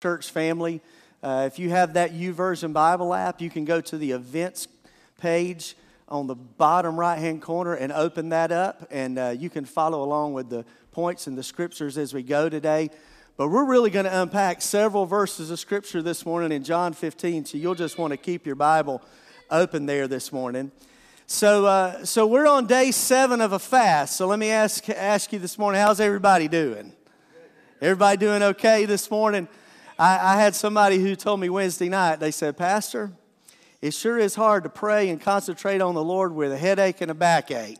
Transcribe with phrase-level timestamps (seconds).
[0.00, 0.80] church family.
[1.24, 4.68] Uh, if you have that YouVersion Bible app, you can go to the events
[5.20, 9.64] page on the bottom right hand corner and open that up, and uh, you can
[9.64, 12.90] follow along with the points and the scriptures as we go today.
[13.36, 17.46] But we're really going to unpack several verses of scripture this morning in John 15,
[17.46, 19.02] so you'll just want to keep your Bible
[19.50, 20.70] open there this morning.
[21.26, 24.16] So, uh, so we're on day seven of a fast.
[24.16, 26.92] So let me ask, ask you this morning, how's everybody doing?
[27.80, 29.48] Everybody doing okay this morning?
[29.98, 33.10] I, I had somebody who told me Wednesday night, they said, Pastor,
[33.82, 37.10] it sure is hard to pray and concentrate on the Lord with a headache and
[37.10, 37.78] a backache.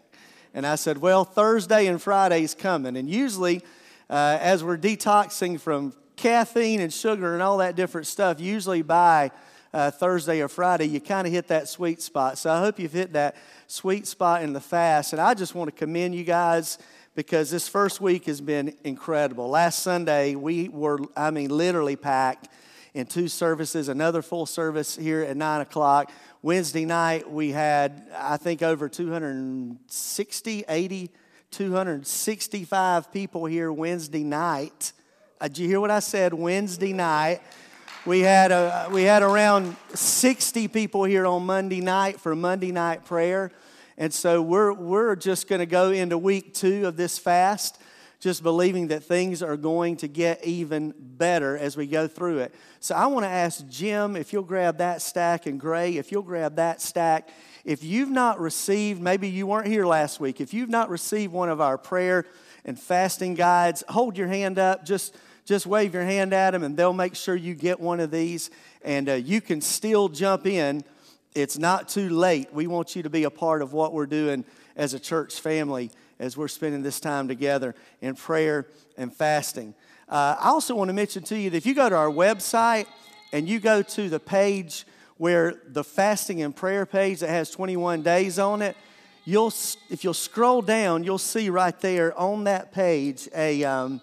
[0.53, 2.97] And I said, Well, Thursday and Friday's coming.
[2.97, 3.63] And usually,
[4.11, 9.31] uh, as we're detoxing from caffeine and sugar and all that different stuff, usually by
[9.73, 12.39] uh, Thursday or Friday, you kind of hit that sweet spot.
[12.39, 13.37] So I hope you've hit that
[13.69, 15.13] sweet spot in the fast.
[15.13, 16.79] And I just want to commend you guys
[17.19, 19.49] because this first week has been incredible.
[19.49, 22.49] Last Sunday, we were, I mean, literally packed
[22.95, 26.13] in two services, another full service here at 9 o'clock.
[26.43, 31.11] Wednesday night, we had, I think, over 260, 80,
[31.51, 34.93] 265 people here Wednesday night.
[35.41, 36.33] Uh, did you hear what I said?
[36.33, 37.41] Wednesday night.
[38.07, 43.05] We had, a, we had around 60 people here on Monday night for Monday night
[43.07, 43.51] prayer.
[43.99, 47.83] And so we're, we're just going to go into week two of this fast,
[48.21, 52.55] just believing that things are going to get even better as we go through it.
[52.79, 56.23] So I want to ask Jim if you'll grab that stack, and Gray, if you'll
[56.23, 57.29] grab that stack.
[57.65, 61.49] If you've not received, maybe you weren't here last week, if you've not received one
[61.49, 62.25] of our prayer
[62.65, 64.85] and fasting guides, hold your hand up.
[64.85, 68.13] Just, just wave your hand at them, and they'll make sure you get one of
[68.13, 68.51] these.
[68.83, 70.85] And uh, you can still jump in
[71.39, 72.53] it's not too late.
[72.53, 74.45] We want you to be a part of what we're doing
[74.77, 79.75] as a church family as we're spending this time together in prayer and fasting.
[80.09, 82.87] Uh, I also want to mention to you that if you go to our website
[83.33, 84.85] and you go to the page
[85.17, 88.77] where the fasting and prayer page that has 21 days on it,
[89.25, 89.53] you'll
[89.91, 94.01] if you'll scroll down, you'll see right there on that page a um,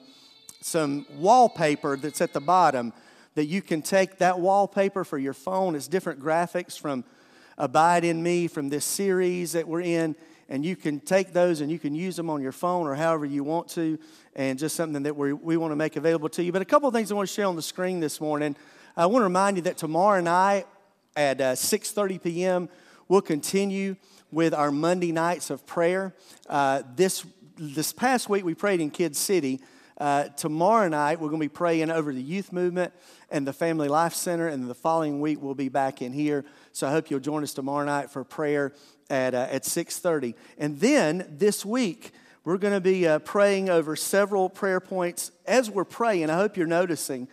[0.62, 2.94] some wallpaper that's at the bottom
[3.34, 5.76] that you can take that wallpaper for your phone.
[5.76, 7.04] It's different graphics from
[7.58, 10.16] Abide in Me from this series that we're in.
[10.48, 13.26] And you can take those and you can use them on your phone or however
[13.26, 13.98] you want to,
[14.36, 16.52] and just something that we, we want to make available to you.
[16.52, 18.56] But a couple of things I want to share on the screen this morning.
[18.96, 20.68] I want to remind you that tomorrow night
[21.16, 22.70] at uh, 6:30 p.m.
[23.08, 23.96] we'll continue
[24.32, 26.14] with our Monday nights of prayer.
[26.48, 27.26] Uh, this
[27.58, 29.62] this past week we prayed in Kid City.
[29.98, 32.94] Uh, tomorrow night, we're going to be praying over the youth movement
[33.36, 36.46] and the Family Life Center, and the following week, we'll be back in here.
[36.72, 38.72] So I hope you'll join us tomorrow night for prayer
[39.10, 40.36] at, uh, at 6.30.
[40.58, 42.14] And then this week,
[42.46, 45.32] we're going to be uh, praying over several prayer points.
[45.46, 47.28] As we're praying, I hope you're noticing,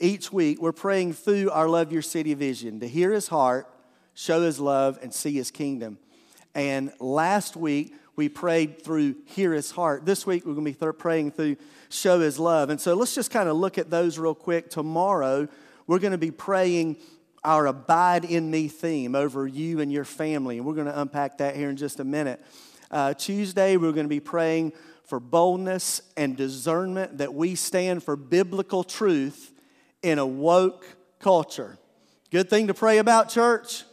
[0.00, 3.72] each week, we're praying through our Love Your City vision to hear His heart,
[4.12, 5.98] show His love, and see His kingdom.
[6.52, 10.06] And last week, we prayed through Hear His Heart.
[10.06, 11.56] This week, we're going to be praying through
[11.88, 12.70] Show His Love.
[12.70, 14.70] And so let's just kind of look at those real quick.
[14.70, 15.48] Tomorrow,
[15.86, 16.96] we're going to be praying
[17.42, 20.58] our Abide in Me theme over you and your family.
[20.58, 22.44] And we're going to unpack that here in just a minute.
[22.90, 24.72] Uh, Tuesday, we're going to be praying
[25.04, 29.52] for boldness and discernment that we stand for biblical truth
[30.02, 30.86] in a woke
[31.18, 31.78] culture.
[32.30, 33.84] Good thing to pray about, church?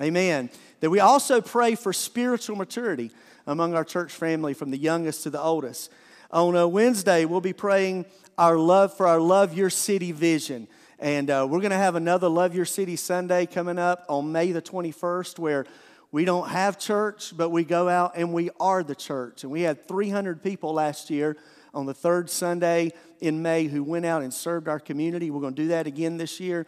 [0.00, 0.50] Amen.
[0.80, 3.10] That we also pray for spiritual maturity
[3.48, 5.90] among our church family from the youngest to the oldest.
[6.30, 8.04] On a Wednesday, we'll be praying
[8.36, 10.68] our love for our Love Your City vision.
[10.98, 14.52] And uh, we're going to have another Love Your City Sunday coming up on May
[14.52, 15.64] the 21st, where
[16.12, 19.44] we don't have church, but we go out and we are the church.
[19.44, 21.38] And we had 300 people last year
[21.72, 25.30] on the third Sunday in May who went out and served our community.
[25.30, 26.66] We're going to do that again this year.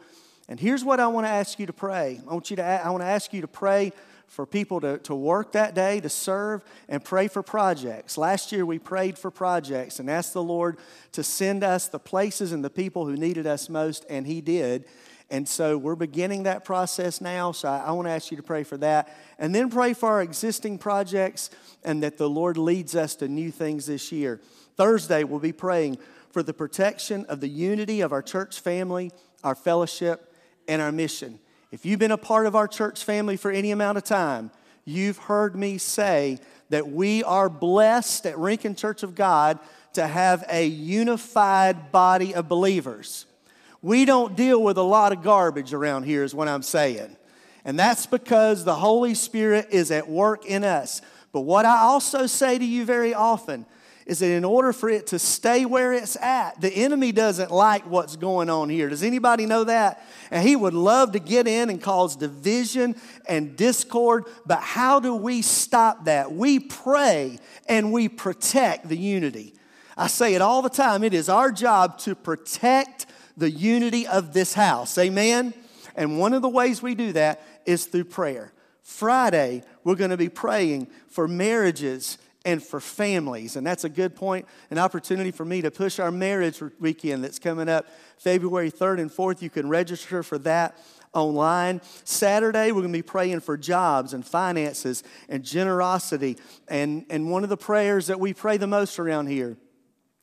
[0.50, 2.20] And here's what I want to ask you to pray.
[2.28, 3.92] I want you to I want to ask you to pray
[4.26, 8.18] for people to, to work that day, to serve, and pray for projects.
[8.18, 10.78] Last year we prayed for projects and asked the Lord
[11.12, 14.86] to send us the places and the people who needed us most, and He did.
[15.30, 17.52] And so we're beginning that process now.
[17.52, 19.16] So I, I want to ask you to pray for that.
[19.38, 21.50] And then pray for our existing projects
[21.84, 24.40] and that the Lord leads us to new things this year.
[24.76, 25.98] Thursday, we'll be praying
[26.32, 29.12] for the protection of the unity of our church family,
[29.44, 30.29] our fellowship,
[30.70, 31.40] and our mission.
[31.72, 34.52] If you've been a part of our church family for any amount of time,
[34.84, 36.38] you've heard me say
[36.68, 39.58] that we are blessed at Rincon Church of God
[39.94, 43.26] to have a unified body of believers.
[43.82, 47.16] We don't deal with a lot of garbage around here, is what I'm saying.
[47.64, 51.02] And that's because the Holy Spirit is at work in us.
[51.32, 53.66] But what I also say to you very often
[54.10, 57.86] is that in order for it to stay where it's at, the enemy doesn't like
[57.86, 58.88] what's going on here.
[58.88, 60.04] Does anybody know that?
[60.32, 62.96] And he would love to get in and cause division
[63.28, 66.32] and discord, but how do we stop that?
[66.32, 69.54] We pray and we protect the unity.
[69.96, 71.04] I say it all the time.
[71.04, 73.06] It is our job to protect
[73.36, 74.98] the unity of this house.
[74.98, 75.54] Amen?
[75.94, 78.52] And one of the ways we do that is through prayer.
[78.82, 83.56] Friday, we're going to be praying for marriages and for families.
[83.56, 87.38] And that's a good point, an opportunity for me to push our marriage weekend that's
[87.38, 87.86] coming up
[88.18, 89.42] February 3rd and 4th.
[89.42, 90.78] You can register for that
[91.12, 91.80] online.
[92.04, 96.38] Saturday, we're going to be praying for jobs and finances and generosity.
[96.68, 99.56] And, and one of the prayers that we pray the most around here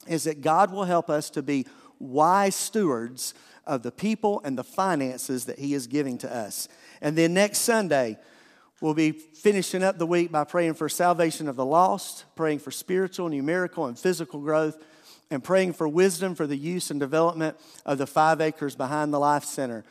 [0.08, 1.66] is that God will help us to be
[2.00, 3.34] wise stewards
[3.66, 6.69] of the people and the finances that He is giving to us.
[7.02, 8.18] And then next Sunday,
[8.79, 12.69] We'll be finishing up the week by praying for salvation of the lost, praying for
[12.69, 14.77] spiritual, numerical, and physical growth,
[15.31, 17.57] and praying for wisdom for the use and development
[17.88, 19.83] of the five acres behind the Life Center.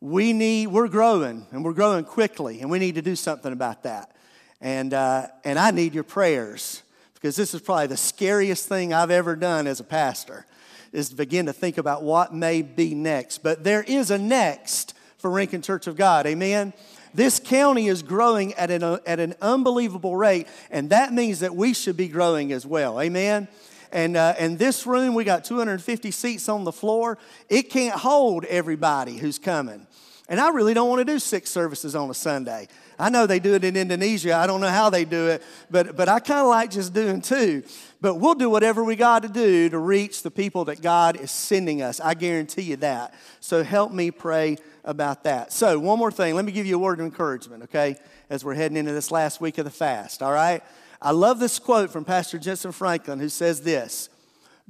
[0.00, 3.82] We need, we're growing, and we're growing quickly, and we need to do something about
[3.82, 4.14] that.
[4.60, 6.84] And, uh, and I need your prayers
[7.14, 10.46] because this is probably the scariest thing I've ever done as a pastor
[10.92, 13.38] is to begin to think about what may be next.
[13.38, 16.26] But there is a next for Rincon Church of God.
[16.26, 16.72] Amen.
[17.14, 21.74] This county is growing at an, at an unbelievable rate, and that means that we
[21.74, 23.00] should be growing as well.
[23.00, 23.48] Amen?
[23.92, 27.18] And, uh, and this room, we got 250 seats on the floor.
[27.48, 29.86] It can't hold everybody who's coming.
[30.28, 32.68] And I really don't want to do six services on a Sunday.
[33.00, 34.36] I know they do it in Indonesia.
[34.36, 35.42] I don't know how they do it,
[35.72, 37.64] but, but I kind of like just doing two.
[38.00, 41.32] But we'll do whatever we got to do to reach the people that God is
[41.32, 41.98] sending us.
[41.98, 43.12] I guarantee you that.
[43.40, 45.52] So help me pray about that.
[45.52, 46.34] So, one more thing.
[46.34, 47.96] Let me give you a word of encouragement, okay,
[48.28, 50.62] as we're heading into this last week of the fast, all right?
[51.02, 54.10] I love this quote from Pastor Jentezen Franklin who says this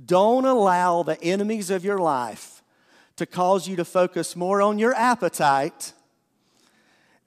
[0.04, 2.62] Don't allow the enemies of your life
[3.16, 5.92] to cause you to focus more on your appetite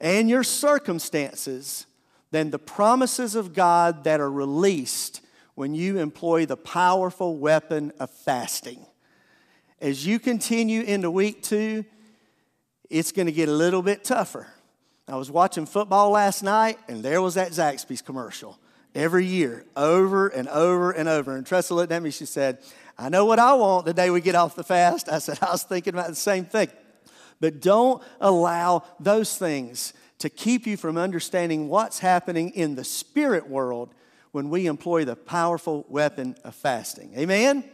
[0.00, 1.86] and your circumstances
[2.30, 5.20] than the promises of God that are released
[5.54, 8.86] when you employ the powerful weapon of fasting.
[9.80, 11.84] As you continue into week two,
[12.94, 14.46] it's going to get a little bit tougher.
[15.08, 18.56] I was watching football last night, and there was that Zaxby's commercial
[18.94, 21.36] every year, over and over and over.
[21.36, 22.58] And Tressa looked at me, she said,
[22.96, 25.08] I know what I want the day we get off the fast.
[25.08, 26.68] I said, I was thinking about the same thing.
[27.40, 33.48] But don't allow those things to keep you from understanding what's happening in the spirit
[33.48, 33.92] world
[34.30, 37.12] when we employ the powerful weapon of fasting.
[37.16, 37.64] Amen?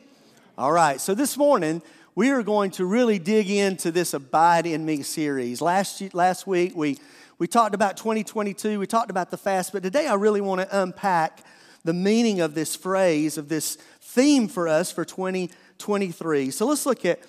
[0.56, 1.82] All right, so this morning,
[2.14, 5.60] we are going to really dig into this Abide in Me series.
[5.60, 6.98] Last, last week, we,
[7.38, 10.82] we talked about 2022, we talked about the fast, but today I really want to
[10.82, 11.44] unpack
[11.84, 16.50] the meaning of this phrase, of this theme for us for 2023.
[16.50, 17.20] So let's look at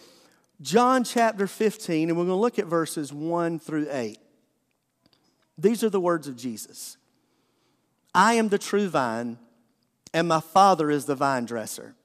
[0.62, 4.18] John chapter 15, and we're going to look at verses 1 through 8.
[5.58, 6.98] These are the words of Jesus
[8.14, 9.38] I am the true vine,
[10.14, 11.96] and my Father is the vine dresser.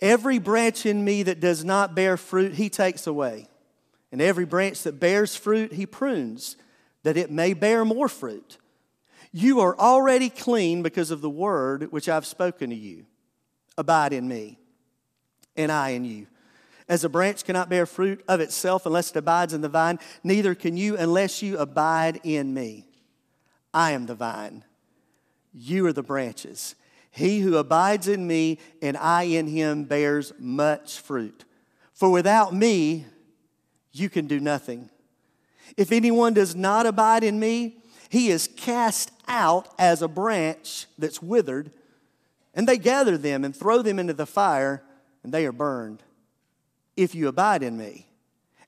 [0.00, 3.48] Every branch in me that does not bear fruit, he takes away.
[4.12, 6.56] And every branch that bears fruit, he prunes,
[7.02, 8.58] that it may bear more fruit.
[9.32, 13.06] You are already clean because of the word which I've spoken to you.
[13.76, 14.58] Abide in me,
[15.56, 16.28] and I in you.
[16.88, 20.54] As a branch cannot bear fruit of itself unless it abides in the vine, neither
[20.54, 22.86] can you unless you abide in me.
[23.72, 24.64] I am the vine,
[25.52, 26.76] you are the branches.
[27.14, 31.44] He who abides in me and I in him bears much fruit.
[31.92, 33.06] For without me,
[33.92, 34.90] you can do nothing.
[35.76, 37.76] If anyone does not abide in me,
[38.08, 41.70] he is cast out as a branch that's withered,
[42.52, 44.82] and they gather them and throw them into the fire,
[45.22, 46.02] and they are burned.
[46.96, 48.08] If you abide in me,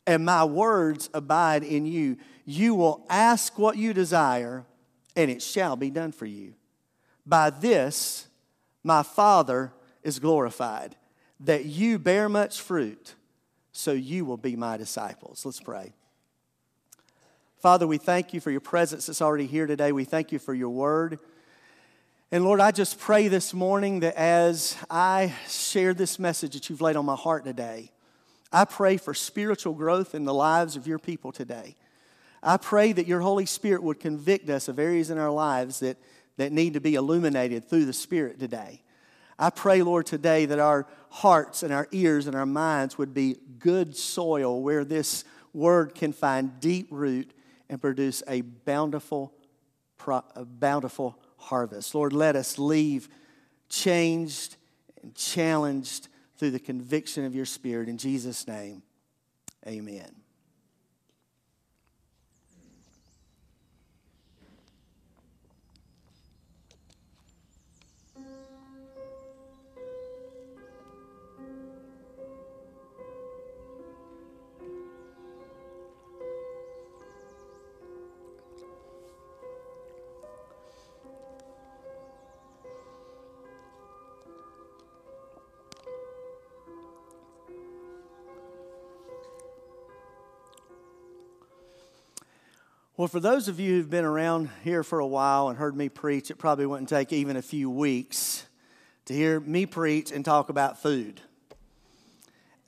[0.07, 4.65] and my words abide in you, you will ask what you desire,
[5.17, 6.55] and it shall be done for you.
[7.27, 8.29] By this,
[8.87, 9.73] my Father
[10.05, 10.95] is glorified,
[11.41, 13.17] that you bear much fruit,
[13.73, 15.45] so you will be my disciples.
[15.45, 15.93] Let's pray.
[17.59, 19.91] Father, we thank you for your presence that's already here today.
[19.91, 21.19] We thank you for your word.
[22.31, 26.81] And Lord, I just pray this morning that as I share this message that you've
[26.81, 27.91] laid on my heart today,
[28.53, 31.75] I pray for spiritual growth in the lives of your people today.
[32.41, 35.97] I pray that your Holy Spirit would convict us of areas in our lives that
[36.37, 38.83] that need to be illuminated through the Spirit today.
[39.39, 43.37] I pray, Lord, today that our hearts and our ears and our minds would be
[43.59, 47.33] good soil where this word can find deep root
[47.69, 49.33] and produce a bountiful,
[50.35, 51.95] a bountiful harvest.
[51.95, 53.09] Lord, let us leave
[53.69, 54.57] changed
[55.03, 57.89] and challenged through the conviction of your spirit.
[57.89, 58.83] In Jesus' name,
[59.67, 60.26] amen.
[92.99, 95.91] Well, for those of you who've been around here for a while and heard me
[95.91, 98.47] preach, it probably wouldn't take even a few weeks
[99.05, 101.21] to hear me preach and talk about food.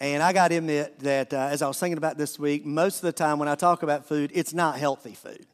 [0.00, 2.96] And I got to admit that uh, as I was thinking about this week, most
[2.96, 5.46] of the time when I talk about food, it's not healthy food.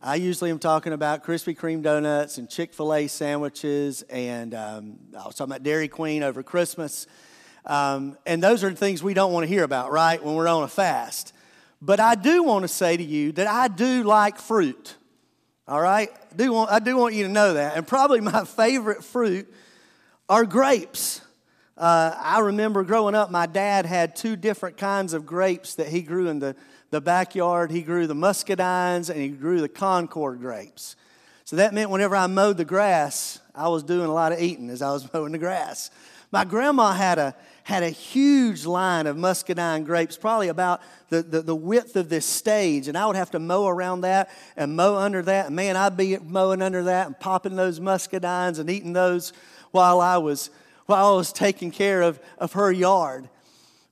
[0.00, 5.00] I usually am talking about Krispy Kreme donuts and Chick fil A sandwiches, and um,
[5.12, 7.06] I was talking about Dairy Queen over Christmas.
[7.66, 10.62] Um, and those are things we don't want to hear about, right, when we're on
[10.62, 11.34] a fast.
[11.84, 14.94] But I do want to say to you that I do like fruit.
[15.66, 16.08] All right?
[16.30, 17.76] I do want, I do want you to know that.
[17.76, 19.52] And probably my favorite fruit
[20.28, 21.20] are grapes.
[21.76, 26.02] Uh, I remember growing up, my dad had two different kinds of grapes that he
[26.02, 26.54] grew in the,
[26.90, 27.72] the backyard.
[27.72, 30.94] He grew the muscadines and he grew the Concord grapes.
[31.44, 34.70] So that meant whenever I mowed the grass, I was doing a lot of eating
[34.70, 35.90] as I was mowing the grass.
[36.30, 41.42] My grandma had a, had a huge line of muscadine grapes, probably about the, the,
[41.42, 42.88] the, width of this stage.
[42.88, 45.46] And I would have to mow around that and mow under that.
[45.46, 49.32] And man, I'd be mowing under that and popping those muscadines and eating those
[49.70, 50.50] while I was,
[50.86, 53.28] while I was taking care of, of her yard.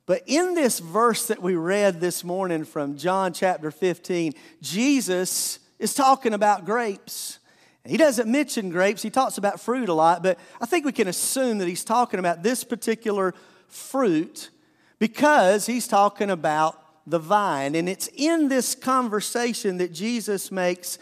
[0.07, 5.95] But in this verse that we read this morning from John chapter 15, Jesus is
[5.95, 7.39] talking about grapes.
[7.85, 11.09] He doesn't mention grapes, he talks about fruit a lot, but I think we can
[11.09, 13.35] assume that he's talking about this particular
[13.71, 14.51] fruit
[14.99, 17.75] because he's talking about the vine.
[17.75, 20.99] And it's in this conversation that Jesus makes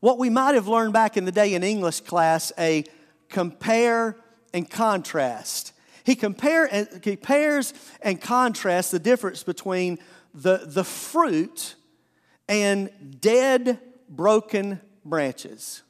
[0.00, 2.84] what we might have learned back in the day in English class a
[3.28, 4.16] compare
[4.52, 5.72] and contrast.
[6.04, 9.98] He compare, and, compares and contrasts the difference between
[10.34, 11.76] the, the fruit
[12.48, 15.82] and dead, broken branches.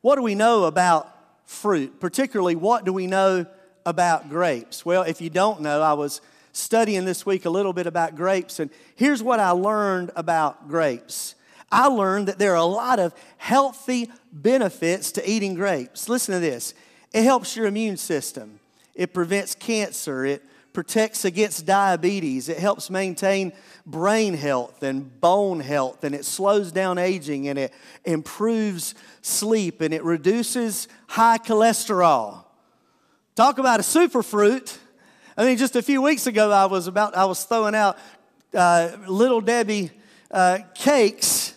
[0.00, 1.08] What do we know about
[1.44, 2.00] fruit?
[2.00, 3.46] Particularly, what do we know
[3.86, 4.84] about grapes?
[4.84, 6.20] Well, if you don't know, I was
[6.52, 11.34] studying this week a little bit about grapes, and here's what I learned about grapes.
[11.70, 16.08] I learned that there are a lot of healthy benefits to eating grapes.
[16.08, 16.74] Listen to this
[17.12, 18.60] it helps your immune system,
[18.94, 23.52] it prevents cancer, it protects against diabetes, it helps maintain
[23.86, 27.72] brain health and bone health, and it slows down aging, and it
[28.04, 32.43] improves sleep, and it reduces high cholesterol.
[33.36, 34.78] Talk about a super fruit.
[35.36, 37.98] I mean, just a few weeks ago, I was about I was throwing out
[38.54, 39.90] uh, little Debbie
[40.30, 41.54] uh, cakes,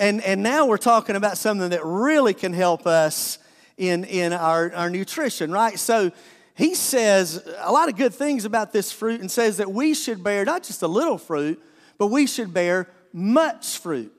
[0.00, 3.38] and and now we're talking about something that really can help us
[3.76, 5.78] in in our our nutrition, right?
[5.78, 6.10] So.
[6.56, 10.22] He says a lot of good things about this fruit and says that we should
[10.22, 11.58] bear not just a little fruit,
[11.96, 14.12] but we should bear much fruit.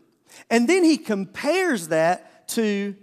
[0.50, 2.96] And then he compares that to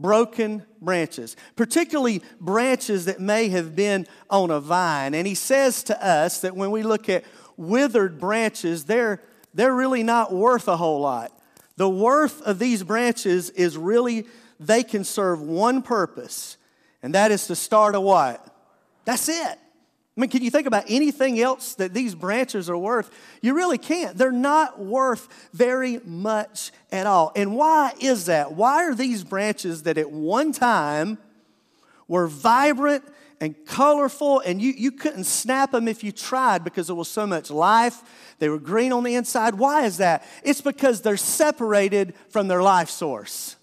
[0.00, 5.14] broken branches, particularly branches that may have been on a vine.
[5.14, 7.24] And he says to us that when we look at
[7.56, 9.22] withered branches, they're,
[9.54, 11.32] they're really not worth a whole lot.
[11.76, 14.26] The worth of these branches is really,
[14.60, 16.56] they can serve one purpose,
[17.02, 18.46] and that is to start a what?
[19.04, 19.58] That's it.
[20.16, 23.10] I mean, can you think about anything else that these branches are worth?
[23.42, 24.16] You really can't.
[24.16, 27.32] They're not worth very much at all.
[27.36, 28.52] And why is that?
[28.52, 31.18] Why are these branches that at one time
[32.08, 33.04] were vibrant
[33.42, 37.26] and colorful and you, you couldn't snap them if you tried because there was so
[37.26, 38.00] much life?
[38.38, 39.56] They were green on the inside.
[39.56, 40.26] Why is that?
[40.42, 43.56] It's because they're separated from their life source.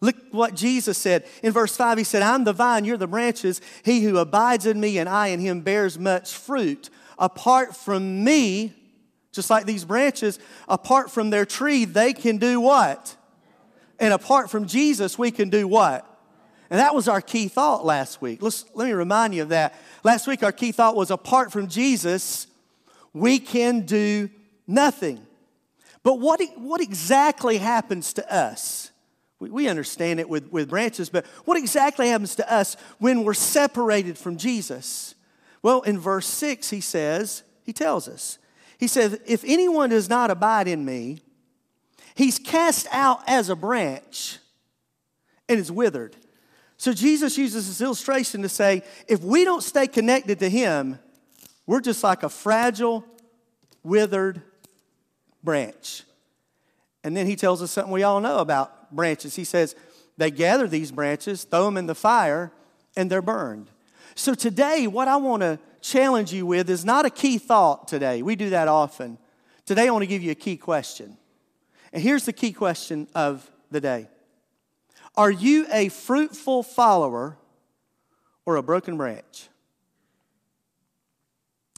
[0.00, 1.26] Look what Jesus said.
[1.42, 3.60] In verse 5, he said, I'm the vine, you're the branches.
[3.84, 6.90] He who abides in me and I in him bears much fruit.
[7.18, 8.74] Apart from me,
[9.32, 10.38] just like these branches,
[10.68, 13.16] apart from their tree, they can do what?
[13.98, 16.04] And apart from Jesus, we can do what?
[16.70, 18.42] And that was our key thought last week.
[18.42, 19.74] Let's, let me remind you of that.
[20.04, 22.46] Last week, our key thought was apart from Jesus,
[23.12, 24.30] we can do
[24.66, 25.26] nothing.
[26.02, 28.87] But what, what exactly happens to us?
[29.40, 33.34] We, we understand it with, with branches, but what exactly happens to us when we're
[33.34, 35.14] separated from Jesus?
[35.62, 38.38] Well, in verse 6, he says, he tells us,
[38.78, 41.20] he says, If anyone does not abide in me,
[42.14, 44.38] he's cast out as a branch
[45.48, 46.16] and is withered.
[46.76, 50.98] So Jesus uses this illustration to say if we don't stay connected to Him,
[51.66, 53.04] we're just like a fragile,
[53.82, 54.40] withered
[55.42, 56.04] branch.
[57.02, 59.36] And then He tells us something we all know about branches.
[59.36, 59.74] He says,
[60.16, 62.52] they gather these branches, throw them in the fire,
[62.96, 63.70] and they're burned.
[64.14, 68.20] So today, what I want to challenge you with is not a key thought today.
[68.20, 69.18] We do that often.
[69.64, 71.16] Today, I want to give you a key question.
[71.92, 74.08] And here's the key question of the day
[75.16, 77.38] Are you a fruitful follower
[78.44, 79.48] or a broken branch?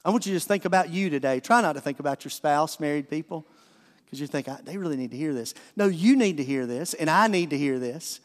[0.03, 1.41] I want you to just think about you today.
[1.41, 3.47] Try not to think about your spouse, married people,
[4.11, 5.55] because you think, they really need to hear this.
[5.77, 8.19] No, you need to hear this, and I need to hear this.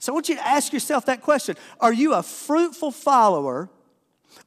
[0.00, 3.70] So I want you to ask yourself that question Are you a fruitful follower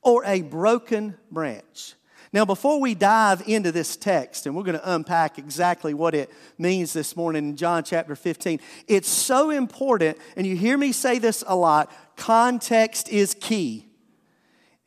[0.01, 1.93] or a broken branch?
[2.33, 6.29] Now, before we dive into this text, and we're going to unpack exactly what it
[6.57, 11.19] means this morning in John chapter 15, it's so important, and you hear me say
[11.19, 13.85] this a lot context is key.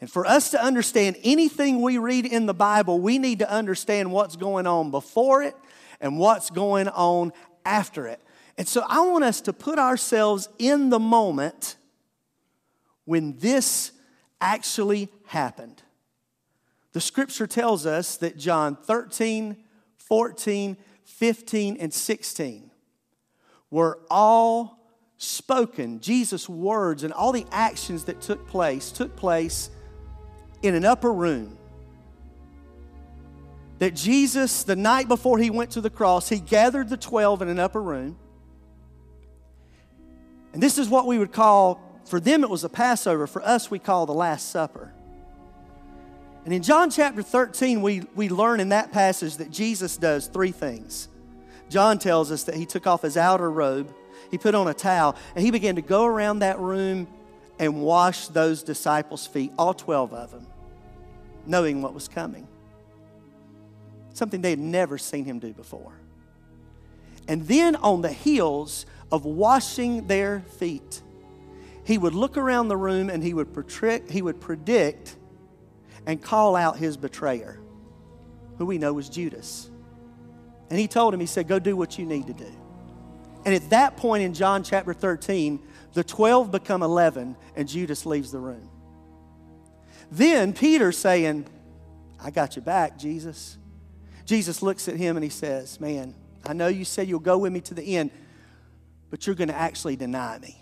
[0.00, 4.12] And for us to understand anything we read in the Bible, we need to understand
[4.12, 5.56] what's going on before it
[6.04, 7.32] and what's going on
[7.64, 8.20] after it.
[8.58, 11.76] And so I want us to put ourselves in the moment
[13.06, 13.90] when this
[14.38, 15.82] actually happened.
[16.92, 19.56] The scripture tells us that John 13,
[19.96, 22.70] 14, 15, and 16
[23.70, 24.78] were all
[25.16, 26.00] spoken.
[26.00, 29.70] Jesus' words and all the actions that took place took place
[30.60, 31.56] in an upper room.
[33.78, 37.48] That Jesus, the night before he went to the cross, he gathered the 12 in
[37.48, 38.16] an upper room.
[40.52, 43.70] And this is what we would call, for them it was a Passover, for us
[43.70, 44.92] we call the Last Supper.
[46.44, 50.52] And in John chapter 13, we, we learn in that passage that Jesus does three
[50.52, 51.08] things.
[51.70, 53.92] John tells us that he took off his outer robe,
[54.30, 57.08] he put on a towel, and he began to go around that room
[57.58, 60.46] and wash those disciples' feet, all 12 of them,
[61.46, 62.46] knowing what was coming.
[64.14, 65.92] Something they had never seen him do before.
[67.28, 71.02] And then on the heels of washing their feet.
[71.84, 75.16] He would look around the room and he would, predict, he would predict
[76.06, 77.58] and call out his betrayer,
[78.58, 79.70] who we know was Judas.
[80.70, 82.50] And he told him, he said, Go do what you need to do.
[83.44, 85.60] And at that point in John chapter 13,
[85.92, 88.68] the 12 become 11 and Judas leaves the room.
[90.10, 91.46] Then Peter saying,
[92.20, 93.58] I got you back, Jesus.
[94.24, 96.14] Jesus looks at him and he says, Man,
[96.46, 98.10] I know you said you'll go with me to the end
[99.14, 100.60] but you're going to actually deny me.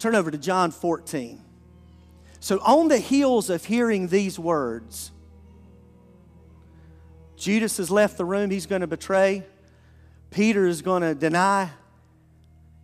[0.00, 1.40] Turn over to John 14.
[2.40, 5.12] So, on the heels of hearing these words,
[7.36, 9.44] Judas has left the room, he's going to betray.
[10.30, 11.70] Peter is going to deny.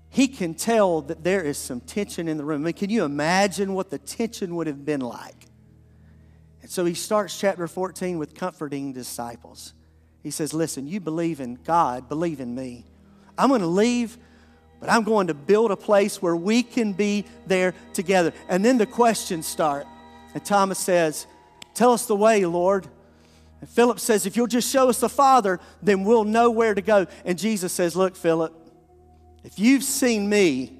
[0.08, 2.62] He can tell that there is some tension in the room.
[2.62, 5.46] I mean, can you imagine what the tension would have been like?
[6.68, 9.72] And so he starts chapter 14 with comforting disciples.
[10.22, 12.84] He says, Listen, you believe in God, believe in me.
[13.38, 14.18] I'm going to leave,
[14.78, 18.34] but I'm going to build a place where we can be there together.
[18.50, 19.86] And then the questions start.
[20.34, 21.26] And Thomas says,
[21.72, 22.86] Tell us the way, Lord.
[23.62, 26.82] And Philip says, If you'll just show us the Father, then we'll know where to
[26.82, 27.06] go.
[27.24, 28.54] And Jesus says, Look, Philip,
[29.42, 30.77] if you've seen me,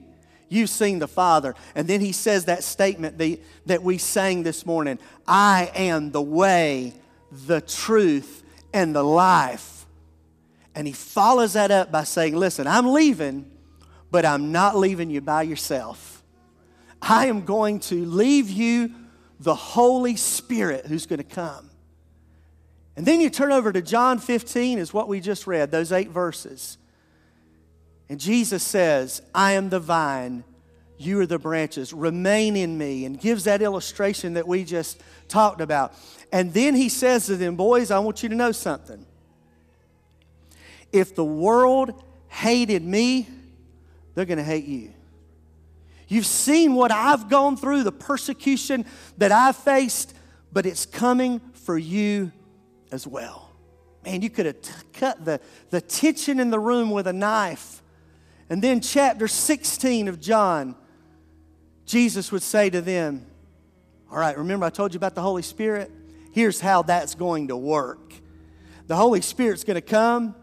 [0.49, 1.55] you've seen the Father.
[1.75, 3.19] And then he says that statement
[3.67, 6.95] that we sang this morning I am the way,
[7.47, 9.87] the truth, and the life.
[10.75, 13.51] And he follows that up by saying, Listen, I'm leaving,
[14.11, 16.23] but I'm not leaving you by yourself.
[17.01, 18.95] I am going to leave you
[19.41, 21.71] the Holy Spirit who's going to come.
[22.97, 26.09] And then you turn over to John 15, is what we just read, those eight
[26.09, 26.78] verses.
[28.09, 30.45] And Jesus says, I am the vine,
[30.97, 31.93] you are the branches.
[31.93, 35.95] Remain in me, and gives that illustration that we just talked about.
[36.33, 39.05] And then he says to them, Boys, I want you to know something.
[40.93, 43.29] If the world hated me,
[44.15, 44.93] they're going to hate you.
[46.09, 48.87] You've seen what I've gone through, the persecution
[49.19, 50.15] that I faced,
[50.51, 52.33] but it's coming for you
[52.91, 53.51] as well.
[54.05, 57.83] Man, you could have t- cut the, the tension in the room with a knife.
[58.51, 60.75] And then, chapter 16 of John,
[61.85, 63.27] Jesus would say to them,
[64.11, 65.91] All right, remember I told you about the Holy Spirit?
[66.33, 68.13] Here's how that's going to work.
[68.87, 70.35] The Holy Spirit's going to come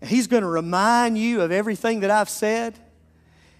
[0.00, 2.78] and He's going to remind you of everything that I've said.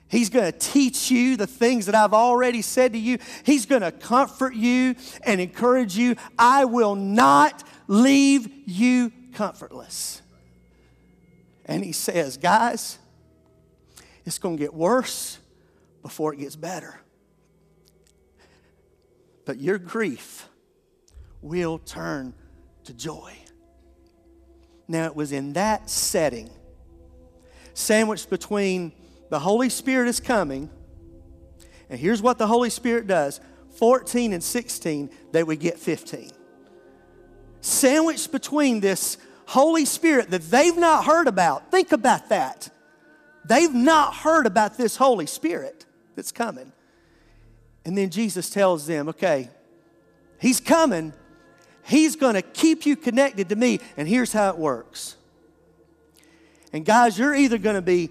[0.09, 3.19] He's going to teach you the things that I've already said to you.
[3.45, 6.17] He's going to comfort you and encourage you.
[6.39, 10.21] I will not leave you comfortless.
[11.65, 12.99] And he says, guys,
[14.25, 15.39] it's going to get worse,
[16.03, 17.01] before it gets better.
[19.45, 20.49] But your grief
[21.41, 22.35] will turn
[22.85, 23.33] to joy.
[24.89, 26.51] Now, it was in that setting,
[27.73, 28.93] sandwiched between
[29.31, 30.69] the Holy Spirit is coming,
[31.89, 33.41] and here's what the Holy Spirit does
[33.79, 36.31] 14 and 16, that we get 15.
[37.63, 41.71] Sandwiched between this Holy Spirit that they've not heard about.
[41.71, 42.69] Think about that.
[43.45, 46.73] They've not heard about this Holy Spirit that's coming.
[47.85, 49.51] And then Jesus tells them, okay,
[50.41, 51.13] He's coming.
[51.85, 53.81] He's going to keep you connected to me.
[53.97, 55.17] And here's how it works.
[56.73, 58.11] And guys, you're either going to be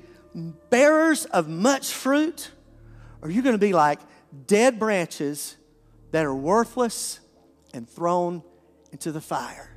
[0.70, 2.52] bearers of much fruit
[3.22, 4.00] or you're going to be like
[4.48, 5.58] dead branches
[6.12, 7.20] that are worthless
[7.74, 8.44] and thrown
[8.92, 9.70] into the fire.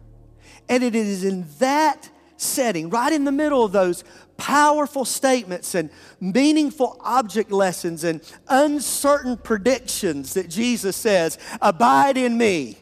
[0.69, 2.09] And it is in that
[2.45, 4.05] setting, right in the middle of those
[4.37, 12.79] powerful statements and meaningful object lessons and uncertain predictions that Jesus says, Abide in me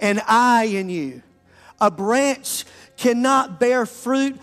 [0.00, 1.22] and I in you.
[1.80, 2.64] A branch
[2.96, 4.38] cannot bear fruit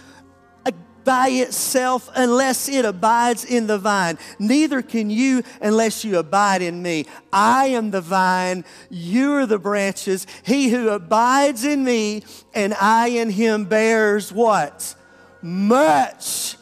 [1.04, 4.18] by itself unless it abides in the vine.
[4.40, 7.06] Neither can you unless you abide in me.
[7.32, 10.28] I am the vine, you are the branches.
[10.44, 14.96] He who abides in me and I in him bears what?
[15.42, 16.56] Much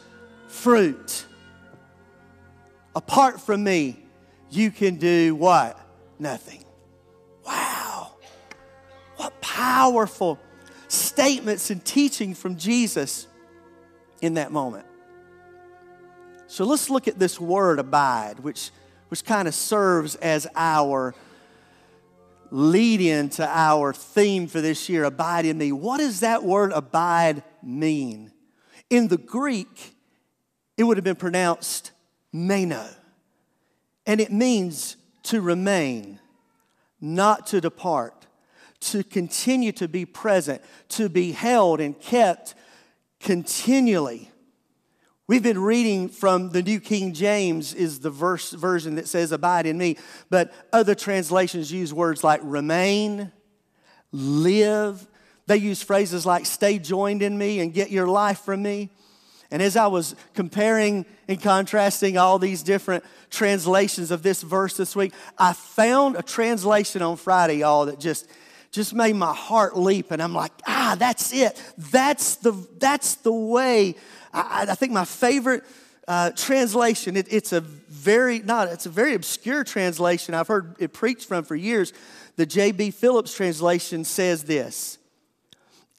[0.48, 1.26] fruit.
[2.94, 4.04] Apart from me,
[4.50, 5.78] you can do what?
[6.18, 6.64] Nothing.
[7.46, 8.12] Wow.
[9.16, 10.38] What powerful
[10.88, 13.26] statements and teaching from Jesus
[14.22, 14.86] in that moment.
[16.46, 18.70] So let's look at this word abide, which,
[19.08, 21.14] which kind of serves as our
[22.50, 25.72] lead in to our theme for this year abide in me.
[25.72, 28.32] What does that word abide mean?
[28.90, 29.94] In the Greek,
[30.76, 31.90] it would have been pronounced
[32.32, 32.86] meno,
[34.06, 36.20] and it means to remain,
[37.00, 38.26] not to depart,
[38.80, 42.54] to continue to be present, to be held and kept
[43.22, 44.28] continually.
[45.28, 49.64] We've been reading from the New King James is the verse version that says abide
[49.66, 49.96] in me,
[50.28, 53.30] but other translations use words like remain,
[54.10, 55.06] live.
[55.46, 58.90] They use phrases like stay joined in me and get your life from me.
[59.52, 64.96] And as I was comparing and contrasting all these different translations of this verse this
[64.96, 68.26] week, I found a translation on Friday, y'all, that just
[68.72, 70.10] just made my heart leap.
[70.10, 71.62] And I'm like, ah, that's it.
[71.76, 73.94] That's the, that's the way.
[74.32, 75.62] I, I think my favorite
[76.08, 80.34] uh, translation, it, it's a very, not, it's a very obscure translation.
[80.34, 81.92] I've heard it preached from for years.
[82.36, 82.90] The J.B.
[82.92, 84.98] Phillips translation says this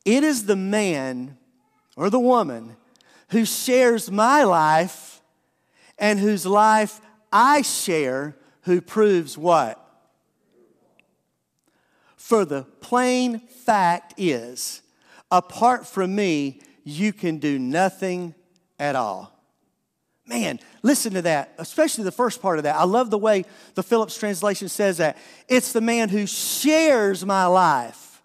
[0.04, 1.38] It is the man
[1.96, 2.76] or the woman
[3.30, 5.22] who shares my life
[6.00, 7.00] and whose life
[7.32, 9.83] I share who proves what?
[12.24, 14.82] For the plain fact is,
[15.30, 18.34] apart from me, you can do nothing
[18.80, 19.38] at all.
[20.26, 22.78] Man, listen to that, especially the first part of that.
[22.78, 23.44] I love the way
[23.76, 25.18] the Phillips translation says that.
[25.50, 28.24] It's the man who shares my life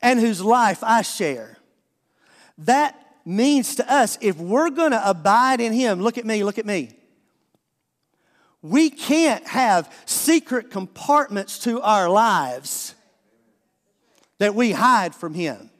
[0.00, 1.58] and whose life I share.
[2.58, 2.94] That
[3.24, 6.92] means to us, if we're gonna abide in him, look at me, look at me.
[8.62, 12.94] We can't have secret compartments to our lives
[14.40, 15.70] that we hide from him.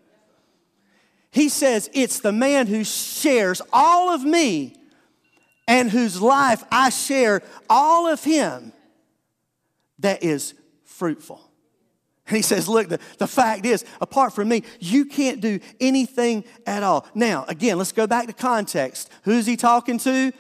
[1.33, 4.77] He says, It's the man who shares all of me
[5.66, 8.73] and whose life I share all of him
[10.01, 11.40] that is fruitful.
[12.27, 16.44] And he says, Look, the, the fact is, apart from me, you can't do anything
[16.66, 17.07] at all.
[17.14, 19.11] Now, again, let's go back to context.
[19.23, 20.33] Who's he talking to?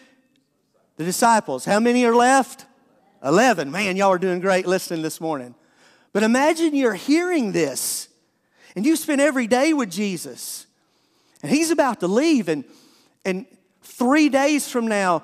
[0.96, 1.64] The disciples.
[1.64, 2.66] How many are left?
[3.24, 3.70] 11.
[3.70, 5.54] Man, y'all are doing great listening this morning.
[6.12, 8.08] But imagine you're hearing this
[8.76, 10.66] and you spend every day with Jesus.
[11.42, 12.64] And he's about to leave, and,
[13.24, 13.46] and
[13.82, 15.22] three days from now,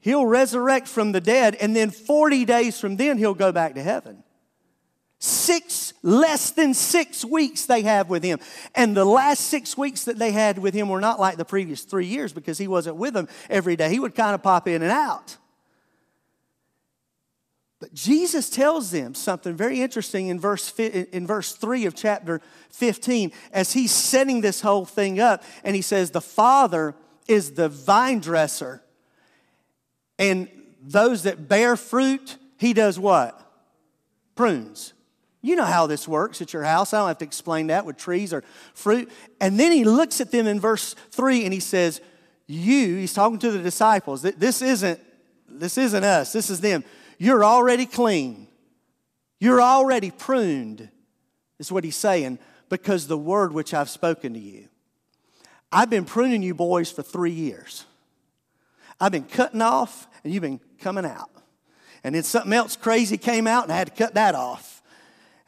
[0.00, 3.82] he'll resurrect from the dead, and then 40 days from then, he'll go back to
[3.82, 4.22] heaven.
[5.18, 8.38] Six, less than six weeks they have with him.
[8.74, 11.82] And the last six weeks that they had with him were not like the previous
[11.82, 13.88] three years because he wasn't with them every day.
[13.88, 15.36] He would kind of pop in and out.
[17.86, 23.30] But Jesus tells them something very interesting in verse, in verse 3 of chapter 15
[23.52, 25.44] as he's setting this whole thing up.
[25.62, 26.96] And he says, The Father
[27.28, 28.82] is the vine dresser.
[30.18, 30.48] And
[30.82, 33.40] those that bear fruit, he does what?
[34.34, 34.92] Prunes.
[35.40, 36.92] You know how this works at your house.
[36.92, 38.42] I don't have to explain that with trees or
[38.74, 39.12] fruit.
[39.40, 42.00] And then he looks at them in verse 3 and he says,
[42.48, 44.22] You, he's talking to the disciples.
[44.22, 44.98] This isn't
[45.48, 46.82] this isn't us, this is them.
[47.18, 48.48] You're already clean.
[49.38, 50.88] You're already pruned,
[51.58, 54.68] is what he's saying, because the word which I've spoken to you.
[55.70, 57.84] I've been pruning you boys for three years.
[59.00, 61.30] I've been cutting off, and you've been coming out.
[62.02, 64.82] And then something else crazy came out, and I had to cut that off.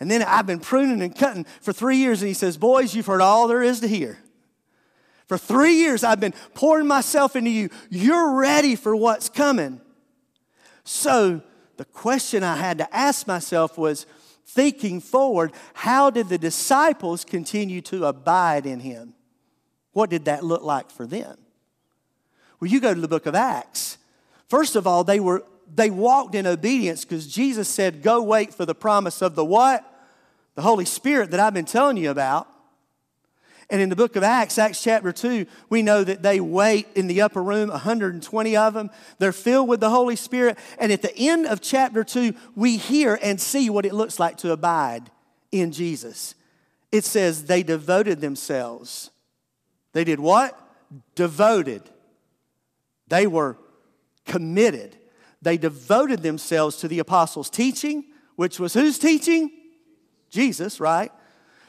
[0.00, 3.06] And then I've been pruning and cutting for three years, and he says, Boys, you've
[3.06, 4.18] heard all there is to hear.
[5.26, 7.68] For three years, I've been pouring myself into you.
[7.90, 9.80] You're ready for what's coming.
[10.84, 11.42] So,
[11.78, 14.04] the question I had to ask myself was
[14.44, 19.14] thinking forward, how did the disciples continue to abide in him?
[19.92, 21.38] What did that look like for them?
[22.60, 23.98] Well, you go to the book of Acts.
[24.48, 28.64] First of all, they were they walked in obedience because Jesus said, Go wait for
[28.64, 29.84] the promise of the what?
[30.54, 32.48] The Holy Spirit that I've been telling you about.
[33.70, 37.06] And in the book of Acts, Acts chapter 2, we know that they wait in
[37.06, 38.90] the upper room, 120 of them.
[39.18, 40.58] They're filled with the Holy Spirit.
[40.78, 44.38] And at the end of chapter 2, we hear and see what it looks like
[44.38, 45.10] to abide
[45.52, 46.34] in Jesus.
[46.90, 49.10] It says they devoted themselves.
[49.92, 50.58] They did what?
[51.14, 51.82] Devoted.
[53.08, 53.58] They were
[54.24, 54.96] committed.
[55.42, 58.04] They devoted themselves to the apostles' teaching,
[58.36, 59.50] which was whose teaching?
[60.30, 61.12] Jesus, right?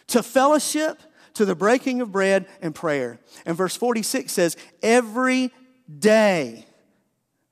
[0.08, 1.02] To fellowship
[1.36, 3.20] to the breaking of bread and prayer.
[3.46, 5.52] And verse 46 says, every
[5.98, 6.66] day.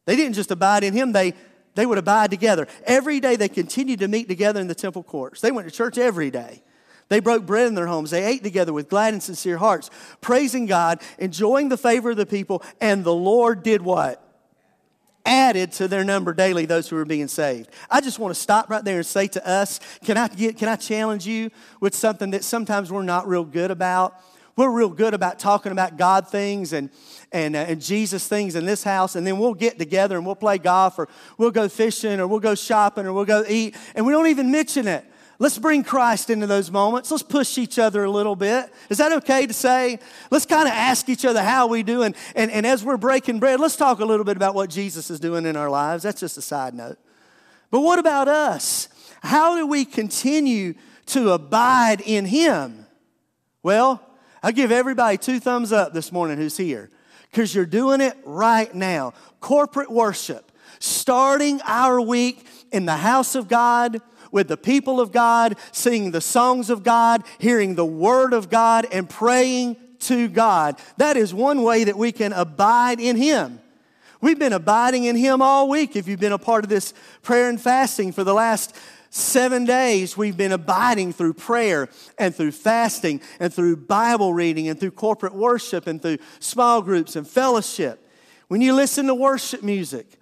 [0.05, 1.33] They didn't just abide in him, they,
[1.75, 2.67] they would abide together.
[2.85, 5.41] Every day they continued to meet together in the temple courts.
[5.41, 6.63] They went to church every day.
[7.09, 8.11] They broke bread in their homes.
[8.11, 12.25] They ate together with glad and sincere hearts, praising God, enjoying the favor of the
[12.25, 14.26] people, and the Lord did what?
[15.27, 17.69] Added to their number daily those who are being saved.
[17.89, 20.69] I just want to stop right there and say to us, can I, get, can
[20.69, 24.19] I challenge you with something that sometimes we're not real good about?
[24.55, 26.89] We're real good about talking about God things and,
[27.31, 30.35] and, uh, and Jesus things in this house, and then we'll get together and we'll
[30.35, 34.03] play golf or we'll go fishing or we'll go shopping or we'll go eat, and
[34.05, 35.05] we don't even mention it.
[35.39, 37.11] Let's bring Christ into those moments.
[37.11, 38.73] Let's push each other a little bit.
[38.89, 39.99] Is that okay to say?
[40.31, 42.01] Let's kind of ask each other how we do.
[42.01, 45.19] And, and, as we're breaking bread, let's talk a little bit about what Jesus is
[45.19, 46.03] doing in our lives.
[46.03, 46.97] That's just a side note.
[47.69, 48.89] But what about us?
[49.21, 50.73] How do we continue
[51.07, 52.87] to abide in Him?
[53.61, 54.01] Well,
[54.41, 56.89] I'll give everybody two thumbs up this morning who's here
[57.29, 59.13] because you're doing it right now.
[59.39, 65.55] Corporate worship, starting our week in the house of God with the people of God,
[65.71, 70.79] singing the songs of God, hearing the word of God, and praying to God.
[70.97, 73.59] That is one way that we can abide in Him.
[74.21, 75.95] We've been abiding in Him all week.
[75.95, 78.75] If you've been a part of this prayer and fasting for the last
[79.09, 84.79] seven days, we've been abiding through prayer and through fasting and through Bible reading and
[84.79, 88.03] through corporate worship and through small groups and fellowship.
[88.47, 90.16] When you listen to worship music,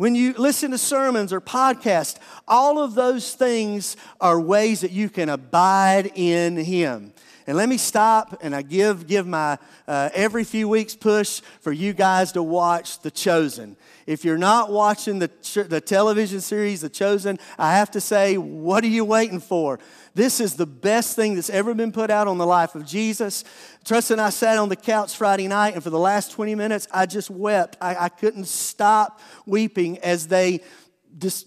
[0.00, 2.16] when you listen to sermons or podcasts,
[2.48, 7.12] all of those things are ways that you can abide in Him.
[7.46, 11.70] And let me stop and I give, give my uh, every few weeks push for
[11.70, 13.76] you guys to watch The Chosen.
[14.06, 15.30] If you're not watching the,
[15.68, 19.78] the television series The Chosen, I have to say, what are you waiting for?
[20.14, 23.44] This is the best thing that's ever been put out on the life of Jesus.
[23.84, 26.88] Tressa and I sat on the couch Friday night, and for the last 20 minutes,
[26.90, 27.76] I just wept.
[27.80, 30.62] I, I couldn't stop weeping as they,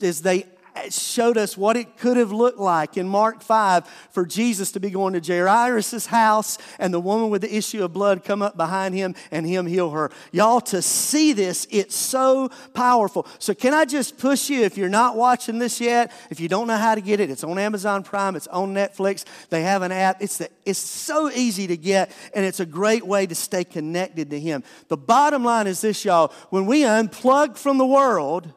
[0.02, 0.48] as they
[0.90, 4.90] showed us what it could have looked like in Mark 5 for Jesus to be
[4.90, 8.96] going to Jairus' house and the woman with the issue of blood come up behind
[8.96, 10.12] him and him heal her.
[10.32, 13.28] Y'all, to see this, it's so powerful.
[13.40, 16.68] So, can I just push you if you're not watching this yet, if you don't
[16.68, 19.92] know how to get it, it's on Amazon Prime, it's on Netflix, they have an
[19.92, 20.22] app.
[20.22, 24.30] It's, the, it's so easy to get, and it's a great way to stay connected
[24.32, 24.64] to Him.
[24.88, 28.54] The bottom line is this, y'all when we unplug from the world,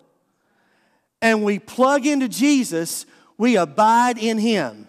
[1.22, 3.06] and we plug into Jesus,
[3.38, 4.88] we abide in Him.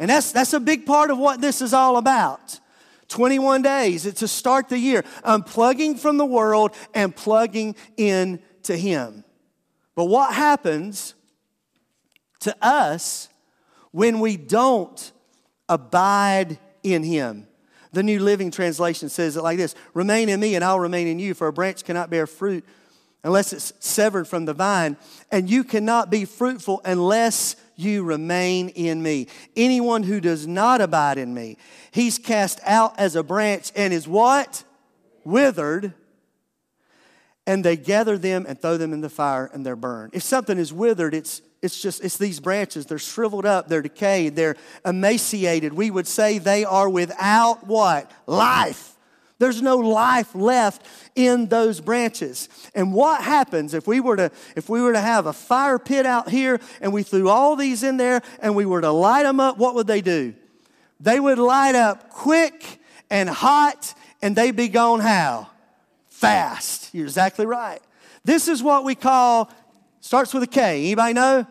[0.00, 2.60] And that's, that's a big part of what this is all about.
[3.08, 8.76] 21 days it's to start the year, unplugging from the world and plugging in to
[8.76, 9.24] Him.
[9.94, 11.14] But what happens
[12.40, 13.28] to us
[13.90, 15.12] when we don't
[15.68, 17.46] abide in Him?
[17.92, 21.18] The New Living Translation says it like this Remain in me, and I'll remain in
[21.18, 22.64] you, for a branch cannot bear fruit
[23.24, 24.96] unless it's severed from the vine,
[25.30, 29.26] and you cannot be fruitful unless you remain in me.
[29.56, 31.56] Anyone who does not abide in me,
[31.90, 34.64] he's cast out as a branch and is what?
[35.24, 35.94] Withered.
[37.46, 40.14] And they gather them and throw them in the fire and they're burned.
[40.14, 44.36] If something is withered, it's it's just it's these branches they're shriveled up they're decayed
[44.36, 44.54] they're
[44.84, 48.96] emaciated we would say they are without what life
[49.38, 52.48] There's no life left in those branches.
[52.74, 56.06] And what happens if we were to if we were to have a fire pit
[56.06, 59.38] out here and we threw all these in there and we were to light them
[59.38, 60.34] up, what would they do?
[61.00, 65.48] They would light up quick and hot and they'd be gone how?
[66.08, 66.92] Fast.
[66.92, 67.80] You're exactly right.
[68.24, 69.52] This is what we call
[70.00, 70.86] starts with a K.
[70.86, 71.46] Anybody know?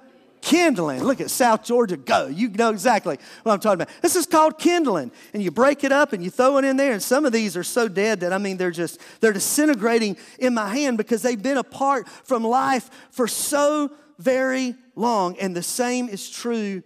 [0.47, 1.03] Kindling.
[1.03, 2.27] Look at South Georgia go.
[2.27, 4.01] You know exactly what I'm talking about.
[4.01, 5.11] This is called kindling.
[5.33, 6.93] And you break it up and you throw it in there.
[6.93, 10.53] And some of these are so dead that I mean they're just they're disintegrating in
[10.53, 15.37] my hand because they've been apart from life for so very long.
[15.37, 16.81] And the same is true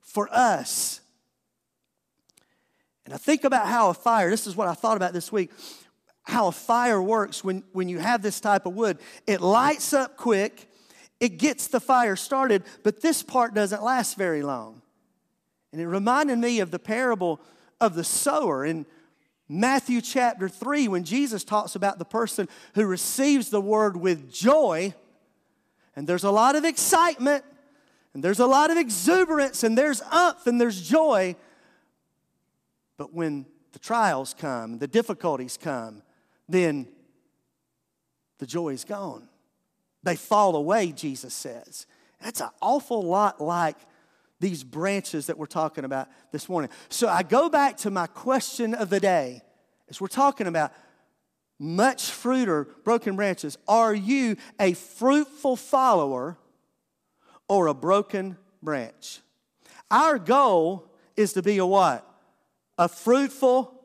[0.00, 1.00] for us.
[3.04, 5.50] And I think about how a fire, this is what I thought about this week,
[6.22, 8.98] how a fire works when, when you have this type of wood.
[9.26, 10.71] It lights up quick
[11.22, 14.82] it gets the fire started, but this part doesn't last very long.
[15.70, 17.40] And it reminded me of the parable
[17.80, 18.86] of the sower in
[19.48, 24.94] Matthew chapter 3 when Jesus talks about the person who receives the word with joy.
[25.94, 27.44] And there's a lot of excitement,
[28.14, 31.36] and there's a lot of exuberance, and there's umph, and there's joy.
[32.96, 36.02] But when the trials come, the difficulties come,
[36.48, 36.88] then
[38.38, 39.28] the joy is gone.
[40.02, 41.86] They fall away, Jesus says.
[42.22, 43.76] That's an awful lot like
[44.40, 46.70] these branches that we're talking about this morning.
[46.88, 49.42] So I go back to my question of the day
[49.88, 50.72] as we're talking about
[51.58, 53.56] much fruit or broken branches.
[53.68, 56.36] Are you a fruitful follower
[57.48, 59.20] or a broken branch?
[59.90, 62.04] Our goal is to be a what?
[62.78, 63.80] A fruitful.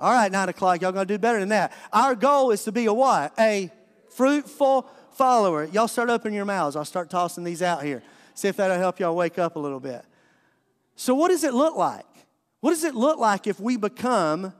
[0.00, 0.82] All right, nine o'clock.
[0.82, 1.72] Y'all gonna do better than that.
[1.92, 3.32] Our goal is to be a what?
[3.38, 3.70] A
[4.10, 5.64] fruitful follower.
[5.64, 6.76] Y'all start opening your mouths.
[6.76, 8.02] I'll start tossing these out here.
[8.34, 10.04] See if that'll help y'all wake up a little bit.
[10.96, 12.06] So, what does it look like?
[12.60, 14.52] What does it look like if we become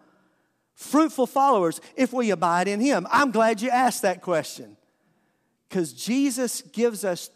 [0.74, 3.06] fruitful followers, if we abide in Him?
[3.10, 4.76] I'm glad you asked that question
[5.68, 7.30] because Jesus gives us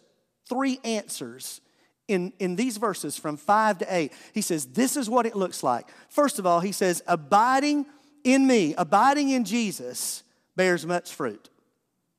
[0.49, 1.61] three answers
[2.09, 4.13] in, in these verses from 5 to 8.
[4.33, 5.89] He says, This is what it looks like.
[6.09, 7.87] First of all, He says, Abiding
[8.25, 10.23] in me, abiding in Jesus
[10.57, 11.49] bears much fruit.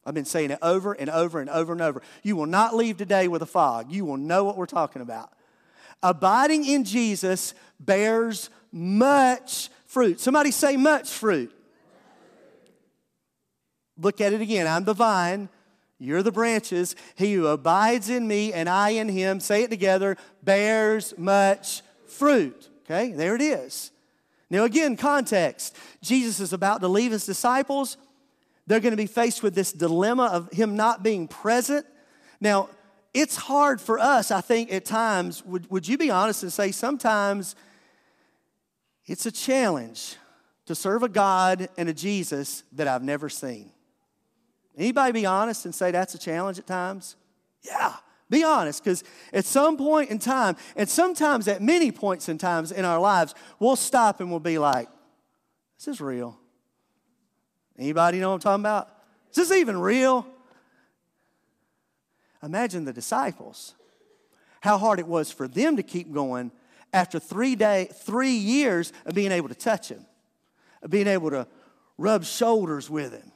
[0.08, 2.02] I've been saying it over and over and over and over.
[2.24, 3.91] You will not leave today with a fog.
[3.91, 5.34] You will know what we're talking about.
[6.02, 10.22] Abiding in Jesus bears much fruit.
[10.22, 11.54] Somebody say, much fruit.
[13.98, 14.65] Look at it again.
[14.65, 15.50] I'm the vine,
[16.00, 16.96] you're the branches.
[17.15, 22.70] He who abides in me and I in him, say it together, bears much fruit.
[22.86, 23.91] Okay, there it is.
[24.50, 25.76] Now, again, context.
[26.02, 27.98] Jesus is about to leave his disciples.
[28.68, 31.86] They're going to be faced with this dilemma of him not being present.
[32.40, 32.70] Now,
[33.14, 35.44] it's hard for us, I think, at times.
[35.46, 37.56] Would, would you be honest and say sometimes
[39.06, 40.18] it's a challenge
[40.66, 43.72] to serve a God and a Jesus that I've never seen?
[44.78, 47.16] Anybody be honest and say that's a challenge at times?
[47.64, 47.96] Yeah,
[48.30, 49.04] be honest, because
[49.34, 53.34] at some point in time, and sometimes at many points in times in our lives,
[53.60, 54.90] we'll stop and we'll be like,
[55.80, 56.38] this is real.
[57.78, 58.90] Anybody know what I'm talking about?
[59.32, 60.26] Is this even real?
[62.42, 63.76] Imagine the disciples.
[64.62, 66.52] How hard it was for them to keep going
[66.94, 70.06] after three day, three years of being able to touch him,
[70.82, 71.48] of being able to
[71.98, 73.32] rub shoulders with him,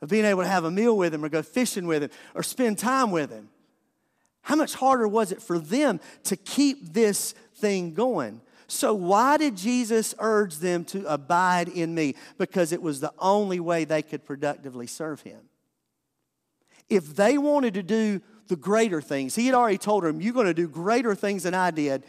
[0.00, 2.42] of being able to have a meal with him or go fishing with him or
[2.42, 3.48] spend time with him.
[4.42, 8.40] How much harder was it for them to keep this thing going?
[8.68, 12.14] So, why did Jesus urge them to abide in me?
[12.36, 15.40] Because it was the only way they could productively serve him.
[16.88, 20.46] If they wanted to do the greater things, he had already told them, You're going
[20.46, 22.04] to do greater things than I did.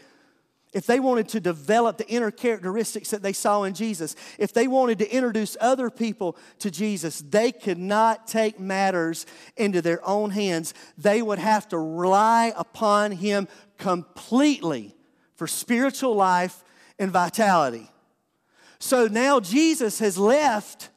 [0.72, 4.68] If they wanted to develop the inner characteristics that they saw in Jesus, if they
[4.68, 9.24] wanted to introduce other people to Jesus, they could not take matters
[9.56, 10.74] into their own hands.
[10.98, 14.94] They would have to rely upon Him completely
[15.38, 16.64] for spiritual life
[16.98, 17.88] and vitality.
[18.80, 20.90] So now Jesus has left,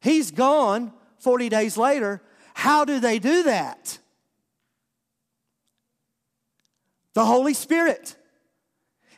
[0.00, 2.20] he's gone 40 days later.
[2.52, 3.98] How do they do that?
[7.14, 8.16] The Holy Spirit.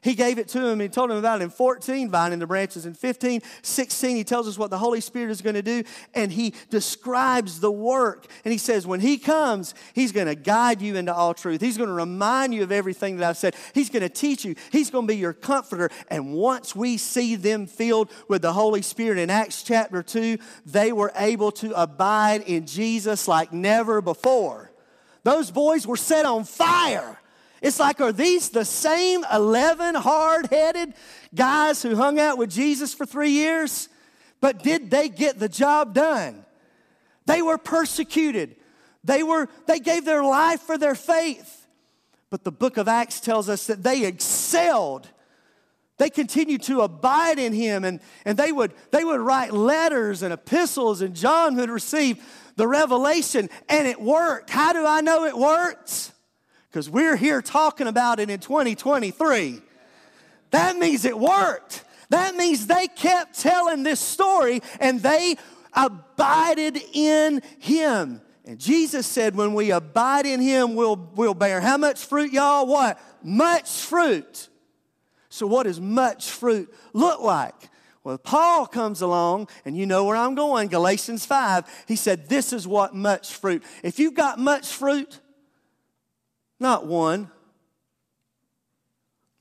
[0.07, 0.79] He gave it to him.
[0.79, 2.87] He told him about it in 14, vine in the branches.
[2.87, 5.83] In 15, 16, he tells us what the Holy Spirit is going to do,
[6.15, 8.29] and he describes the work.
[8.45, 11.61] And he says, when he comes, he's going to guide you into all truth.
[11.61, 13.57] He's going to remind you of everything that I've said.
[13.75, 14.55] He's going to teach you.
[14.71, 15.91] He's going to be your comforter.
[16.07, 20.93] And once we see them filled with the Holy Spirit in Acts chapter 2, they
[20.93, 24.71] were able to abide in Jesus like never before.
[25.25, 27.19] Those boys were set on fire.
[27.63, 30.95] It's like, are these the same 11 hard headed
[31.35, 33.89] guys who hung out with Jesus for three years?
[34.41, 36.45] But did they get the job done?
[37.25, 38.57] They were persecuted.
[39.03, 41.67] They were they gave their life for their faith.
[42.31, 45.09] But the book of Acts tells us that they excelled.
[45.99, 50.33] They continued to abide in him and, and they, would, they would write letters and
[50.33, 52.23] epistles, and John would receive
[52.57, 54.51] the revelation, and it worked.
[54.51, 56.13] How do I know it works?
[56.77, 59.63] Because we're here talking about it in 2023.
[60.51, 61.83] That means it worked.
[62.11, 65.37] That means they kept telling this story and they
[65.73, 68.21] abided in him.
[68.45, 72.67] And Jesus said, when we abide in him, we'll, we'll bear how much fruit, y'all?
[72.67, 73.01] What?
[73.23, 74.51] Much fruit.
[75.31, 77.71] So, what does much fruit look like?
[78.05, 81.87] Well, Paul comes along, and you know where I'm going, Galatians 5.
[81.89, 83.65] He said, This is what much fruit.
[83.83, 85.21] If you've got much fruit,
[86.59, 87.31] not one,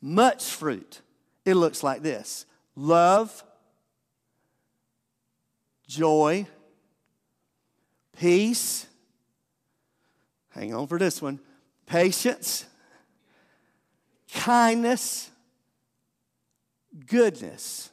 [0.01, 1.01] much fruit,
[1.45, 2.45] it looks like this.
[2.76, 3.43] Love,
[5.88, 6.45] joy,
[8.18, 8.86] peace,
[10.49, 11.39] hang on for this one,
[11.86, 12.66] patience,
[14.34, 15.30] kindness,
[17.07, 17.89] goodness,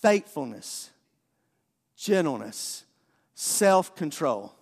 [0.00, 0.90] faithfulness,
[1.96, 2.84] gentleness,
[3.34, 4.52] self control.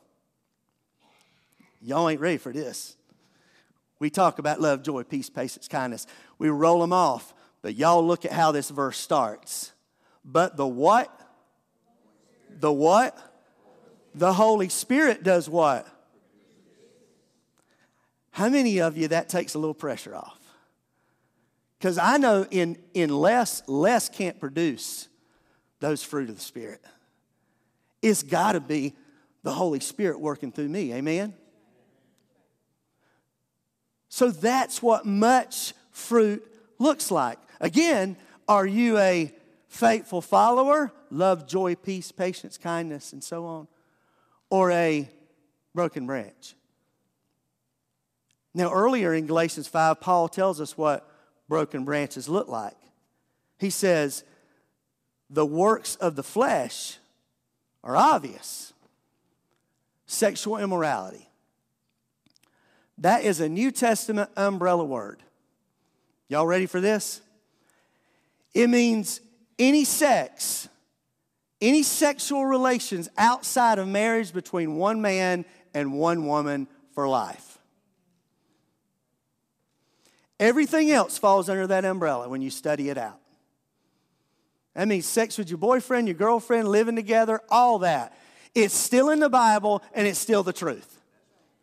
[1.81, 2.97] Y'all ain't ready for this.
[4.01, 6.07] We talk about love, joy, peace, patience, kindness.
[6.38, 9.72] We roll them off, but y'all look at how this verse starts.
[10.24, 11.14] But the what?
[12.59, 13.16] The what?
[14.14, 15.86] The Holy Spirit does what?
[18.32, 20.38] How many of you that takes a little pressure off?
[21.78, 25.09] Because I know in, in less, less can't produce
[25.80, 26.80] those fruit of the Spirit.
[28.01, 28.94] It's got to be
[29.42, 30.92] the Holy Spirit working through me.
[30.94, 31.34] Amen?
[34.11, 36.44] So that's what much fruit
[36.78, 37.38] looks like.
[37.61, 38.16] Again,
[38.48, 39.32] are you a
[39.68, 40.92] faithful follower?
[41.11, 43.68] Love, joy, peace, patience, kindness, and so on.
[44.50, 45.08] Or a
[45.74, 46.54] broken branch?
[48.52, 51.08] Now, earlier in Galatians 5, Paul tells us what
[51.48, 52.76] broken branches look like.
[53.61, 54.24] He says,
[55.28, 56.98] the works of the flesh
[57.84, 58.72] are obvious
[60.06, 61.30] sexual immorality.
[63.01, 65.22] That is a New Testament umbrella word.
[66.28, 67.20] Y'all ready for this?
[68.55, 69.20] It means
[69.59, 70.68] any sex,
[71.61, 77.59] any sexual relations outside of marriage between one man and one woman for life.
[80.38, 83.20] Everything else falls under that umbrella when you study it out.
[84.74, 88.16] That means sex with your boyfriend, your girlfriend, living together, all that.
[88.55, 90.99] It's still in the Bible and it's still the truth.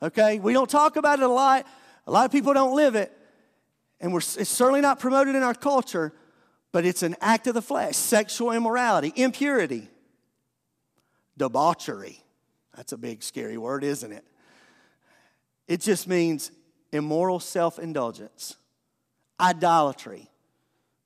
[0.01, 0.39] Okay?
[0.39, 1.65] We don't talk about it a lot.
[2.05, 3.11] A lot of people don't live it.
[3.99, 6.13] And we're, it's certainly not promoted in our culture,
[6.71, 9.89] but it's an act of the flesh sexual immorality, impurity,
[11.37, 12.23] debauchery.
[12.75, 14.23] That's a big, scary word, isn't it?
[15.67, 16.51] It just means
[16.91, 18.55] immoral self indulgence,
[19.39, 20.29] idolatry,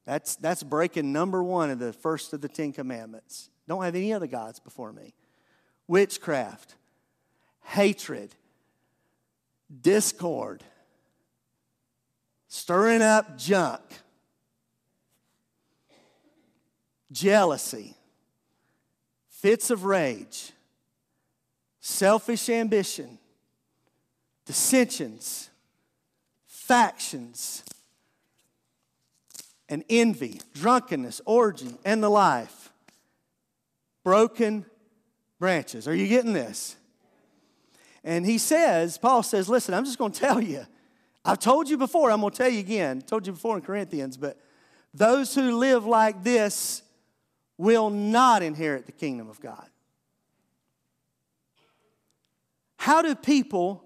[0.06, 3.50] that's, that's breaking number one of the first of the Ten Commandments.
[3.68, 5.14] Don't have any other gods before me.
[5.88, 6.76] Witchcraft,
[7.64, 8.36] hatred,
[9.82, 10.64] discord,
[12.48, 13.82] stirring up junk,
[17.12, 17.96] jealousy,
[19.30, 20.52] fits of rage,
[21.80, 23.18] selfish ambition,
[24.46, 25.50] dissensions,
[26.46, 27.64] factions
[29.72, 32.72] and envy, drunkenness, orgy, and the life.
[34.04, 34.66] Broken
[35.40, 35.88] branches.
[35.88, 36.76] Are you getting this?
[38.04, 40.66] And he says, Paul says, listen, I'm just going to tell you.
[41.24, 42.98] I've told you before, I'm going to tell you again.
[42.98, 44.40] I told you before in Corinthians, but
[44.94, 46.82] those who live like this
[47.58, 49.68] will not inherit the kingdom of God.
[52.78, 53.84] How do people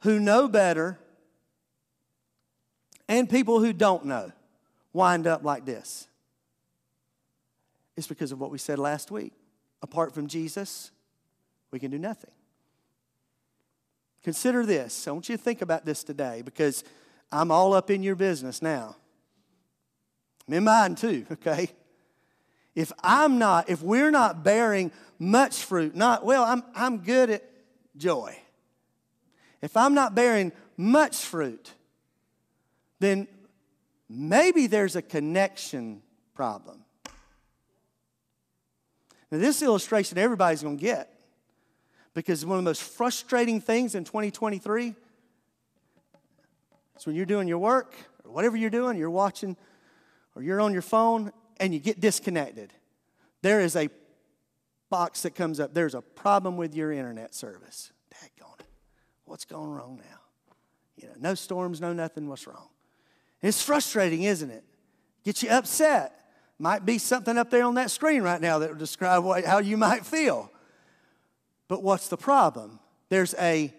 [0.00, 0.98] who know better
[3.08, 4.32] and people who don't know
[4.92, 6.08] wind up like this?
[7.96, 9.32] It's because of what we said last week.
[9.80, 10.90] Apart from Jesus,
[11.70, 12.32] we can do nothing.
[14.26, 15.06] Consider this.
[15.06, 16.82] I want you to think about this today because
[17.30, 18.96] I'm all up in your business now.
[20.48, 21.68] I'm in mine too, okay?
[22.74, 27.44] If I'm not, if we're not bearing much fruit, not, well, I'm, I'm good at
[27.96, 28.36] joy.
[29.62, 31.72] If I'm not bearing much fruit,
[32.98, 33.28] then
[34.08, 36.02] maybe there's a connection
[36.34, 36.84] problem.
[39.30, 41.15] Now, this illustration everybody's going to get
[42.16, 44.94] because one of the most frustrating things in 2023
[46.96, 47.94] is when you're doing your work
[48.24, 49.54] or whatever you're doing, you're watching
[50.34, 52.72] or you're on your phone and you get disconnected.
[53.42, 53.90] there is a
[54.88, 55.74] box that comes up.
[55.74, 57.92] There's a problem with your internet service.
[58.14, 58.66] Daggone it.
[59.26, 60.20] What's going wrong now?
[60.96, 62.28] You know, no storms, no nothing.
[62.28, 62.68] What's wrong?
[63.42, 64.64] it's frustrating, isn't it?
[65.22, 66.14] Get you upset.
[66.58, 69.58] Might be something up there on that screen right now that will describe what, how
[69.58, 70.50] you might feel.
[71.68, 72.78] But what's the problem?
[73.08, 73.72] There's a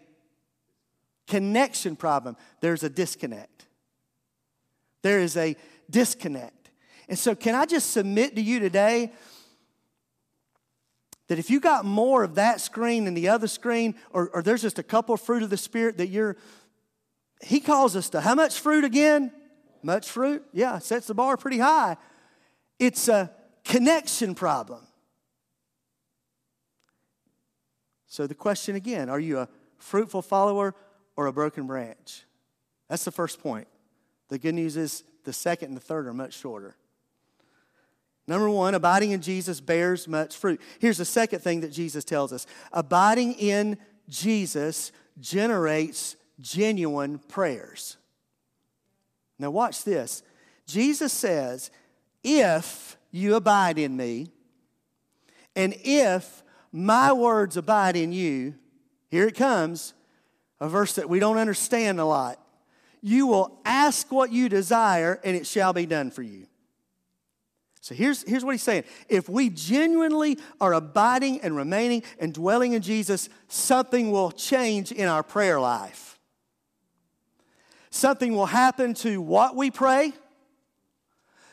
[1.27, 3.65] connection problem, there's a disconnect.
[5.03, 5.55] There is a
[5.89, 6.71] disconnect.
[7.09, 9.11] And so, can I just submit to you today
[11.27, 14.61] that if you got more of that screen than the other screen, or, or there's
[14.61, 16.37] just a couple of fruit of the Spirit that you're,
[17.41, 19.31] He calls us to how much fruit again?
[19.83, 20.43] Much fruit?
[20.53, 21.97] Yeah, sets the bar pretty high.
[22.79, 23.31] It's a
[23.63, 24.86] connection problem.
[28.07, 30.73] So the question again are you a fruitful follower
[31.15, 32.23] or a broken branch?
[32.89, 33.67] That's the first point.
[34.29, 36.75] The good news is the second and the third are much shorter.
[38.27, 40.59] Number one, abiding in Jesus bears much fruit.
[40.79, 43.77] Here's the second thing that Jesus tells us abiding in
[44.09, 47.97] Jesus generates genuine prayers.
[49.39, 50.23] Now, watch this.
[50.65, 51.71] Jesus says,
[52.23, 54.31] If you abide in me,
[55.55, 58.55] and if my words abide in you,
[59.09, 59.93] here it comes,
[60.59, 62.39] a verse that we don't understand a lot.
[63.01, 66.47] You will ask what you desire, and it shall be done for you.
[67.79, 68.83] So here's, here's what he's saying.
[69.07, 75.07] If we genuinely are abiding and remaining and dwelling in Jesus, something will change in
[75.07, 76.19] our prayer life.
[77.89, 80.11] Something will happen to what we pray.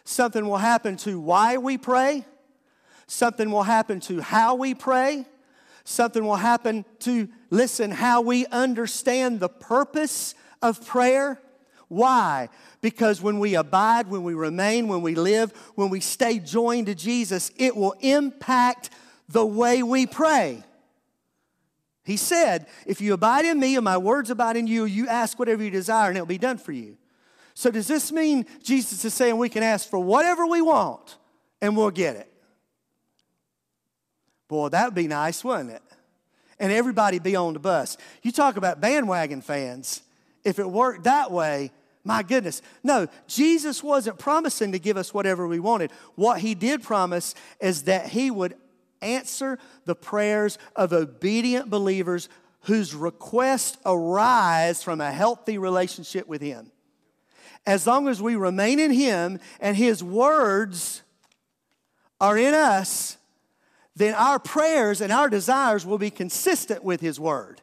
[0.03, 2.25] Something will happen to why we pray.
[3.07, 5.27] Something will happen to how we pray.
[5.85, 11.41] Something will happen to, listen, how we understand the purpose of prayer.
[11.89, 12.49] Why?
[12.81, 16.95] Because when we abide, when we remain, when we live, when we stay joined to
[16.95, 18.91] Jesus, it will impact
[19.29, 20.63] the way we pray.
[22.05, 25.39] He said, If you abide in me and my words abide in you, you ask
[25.39, 26.97] whatever you desire and it'll be done for you.
[27.55, 31.17] So, does this mean Jesus is saying we can ask for whatever we want
[31.63, 32.34] and we'll get it?
[34.55, 35.83] Boy, that would be nice, wouldn't it?
[36.61, 37.97] And everybody be on the bus.
[38.23, 40.01] You talk about bandwagon fans.
[40.45, 41.73] If it worked that way,
[42.05, 42.63] my goodness.
[42.85, 45.91] No, Jesus wasn't promising to give us whatever we wanted.
[46.15, 48.55] What he did promise is that he would
[49.03, 52.29] answer the prayers of obedient believers
[52.61, 56.71] whose requests arise from a healthy relationship with him.
[57.67, 61.03] As long as we remain in him and his words
[62.21, 63.19] are in us,
[63.97, 67.61] then our prayers and our desires will be consistent with his word.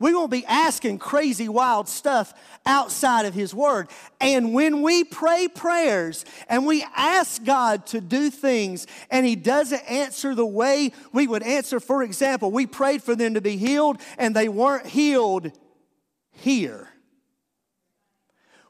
[0.00, 2.32] We won't be asking crazy, wild stuff
[2.64, 3.88] outside of His Word.
[4.20, 9.82] And when we pray prayers and we ask God to do things and He doesn't
[9.90, 14.00] answer the way we would answer, for example, we prayed for them to be healed
[14.18, 15.50] and they weren't healed
[16.30, 16.87] here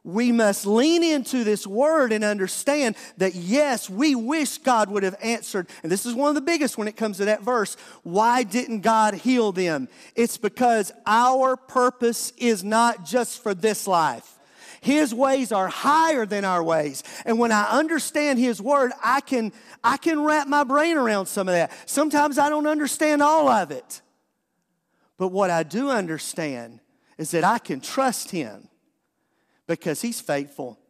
[0.05, 5.17] we must lean into this word and understand that yes, we wish God would have
[5.23, 5.69] answered.
[5.83, 7.77] And this is one of the biggest when it comes to that verse.
[8.03, 9.89] Why didn't God heal them?
[10.15, 14.39] It's because our purpose is not just for this life.
[14.81, 17.03] His ways are higher than our ways.
[17.27, 21.49] And when I understand His word, I can, I can wrap my brain around some
[21.49, 21.73] of that.
[21.87, 24.03] Sometimes I don't understand all of it.
[25.17, 26.81] But what I do understand
[27.19, 28.69] is that I can trust Him
[29.69, 30.81] because He's faithful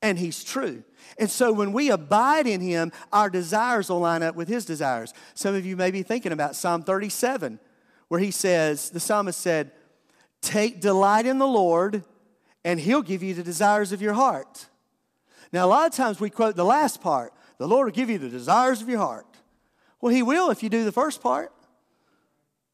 [0.00, 0.82] and He's true.
[1.18, 5.12] And so when we abide in Him, our desires will line up with His desires.
[5.34, 7.60] Some of you may be thinking about Psalm 37,
[8.08, 9.72] where He says, the psalmist said,
[10.40, 12.04] Take delight in the Lord,
[12.64, 14.66] and He'll give you the desires of your heart.
[15.52, 18.18] Now, a lot of times we quote the last part the Lord will give you
[18.18, 19.26] the desires of your heart.
[20.00, 21.52] Well, He will if you do the first part.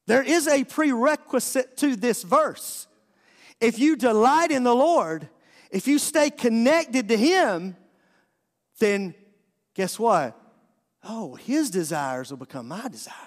[0.07, 2.87] There is a prerequisite to this verse.
[3.61, 5.29] If you delight in the Lord,
[5.69, 7.77] if you stay connected to Him,
[8.79, 9.13] then
[9.75, 10.37] guess what?
[11.03, 13.17] Oh, His desires will become my desires.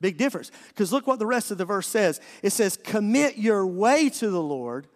[0.00, 0.50] Big difference.
[0.68, 4.30] Because look what the rest of the verse says it says, Commit your way to
[4.30, 4.86] the Lord,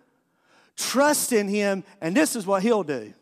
[0.77, 3.13] trust in Him, and this is what He'll do.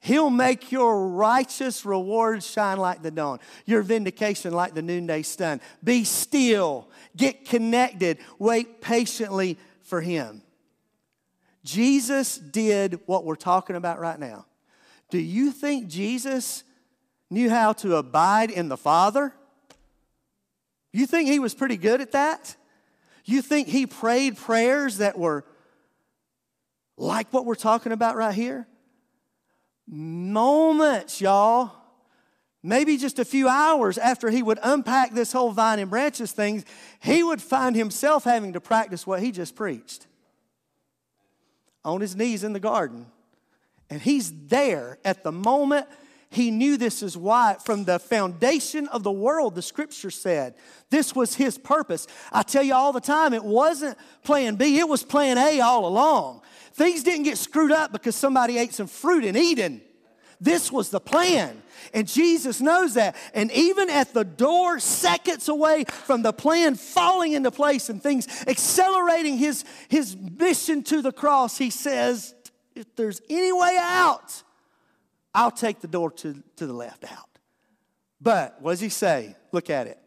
[0.00, 5.60] He'll make your righteous reward shine like the dawn, your vindication like the noonday sun.
[5.82, 9.58] Be still, get connected, wait patiently
[9.92, 10.40] for him.
[11.64, 14.46] Jesus did what we're talking about right now.
[15.10, 16.64] Do you think Jesus
[17.28, 19.34] knew how to abide in the Father?
[20.94, 22.56] You think he was pretty good at that?
[23.26, 25.44] You think he prayed prayers that were
[26.96, 28.66] like what we're talking about right here?
[29.86, 31.70] Moments, y'all.
[32.62, 36.64] Maybe just a few hours after he would unpack this whole vine and branches thing,
[37.00, 40.06] he would find himself having to practice what he just preached
[41.84, 43.06] on his knees in the garden.
[43.90, 45.86] And he's there at the moment
[46.32, 50.54] he knew this is why, from the foundation of the world, the scripture said
[50.88, 52.06] this was his purpose.
[52.32, 55.86] I tell you all the time, it wasn't plan B, it was plan A all
[55.86, 56.40] along.
[56.72, 59.82] Things didn't get screwed up because somebody ate some fruit in Eden.
[60.42, 61.62] This was the plan.
[61.94, 63.14] And Jesus knows that.
[63.32, 68.26] And even at the door, seconds away from the plan falling into place and things
[68.48, 72.34] accelerating his, his mission to the cross, he says,
[72.74, 74.42] If there's any way out,
[75.32, 77.38] I'll take the door to, to the left out.
[78.20, 79.36] But what does he say?
[79.52, 79.98] Look at it.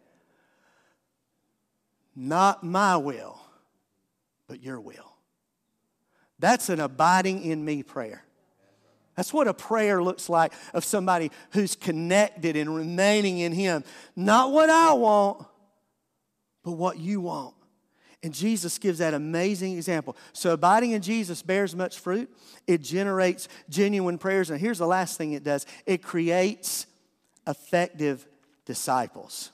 [2.13, 3.39] Not my will,
[4.49, 5.13] but your will.
[6.39, 8.25] That's an abiding in me prayer.
[9.15, 13.83] That's what a prayer looks like of somebody who's connected and remaining in Him.
[14.15, 15.45] Not what I want,
[16.63, 17.55] but what you want.
[18.23, 20.17] And Jesus gives that amazing example.
[20.33, 22.29] So, abiding in Jesus bears much fruit.
[22.65, 24.49] It generates genuine prayers.
[24.49, 26.87] And here's the last thing it does it creates
[27.47, 28.27] effective
[28.65, 29.51] disciples.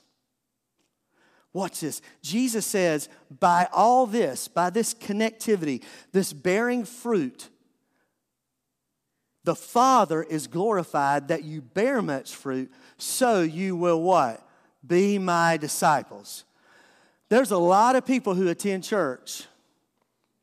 [1.53, 2.01] Watch this.
[2.21, 3.09] Jesus says,
[3.39, 5.83] by all this, by this connectivity,
[6.13, 7.49] this bearing fruit,
[9.43, 14.45] the Father is glorified that you bear much fruit, so you will what?
[14.85, 16.43] Be my disciples.
[17.29, 19.45] There's a lot of people who attend church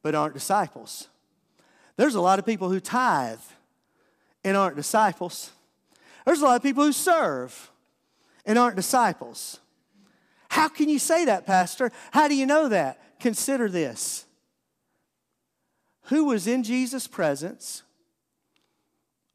[0.03, 1.09] but aren't disciples.
[1.97, 3.41] There's a lot of people who tithe
[4.45, 5.51] and aren't disciples.
[6.25, 7.71] There's a lot of people who serve
[8.47, 9.61] and aren't disciples.
[10.49, 11.93] How can you say that, Pastor?
[12.13, 13.21] How do you know that?
[13.21, 14.25] Consider this
[16.05, 17.83] who was in Jesus' presence,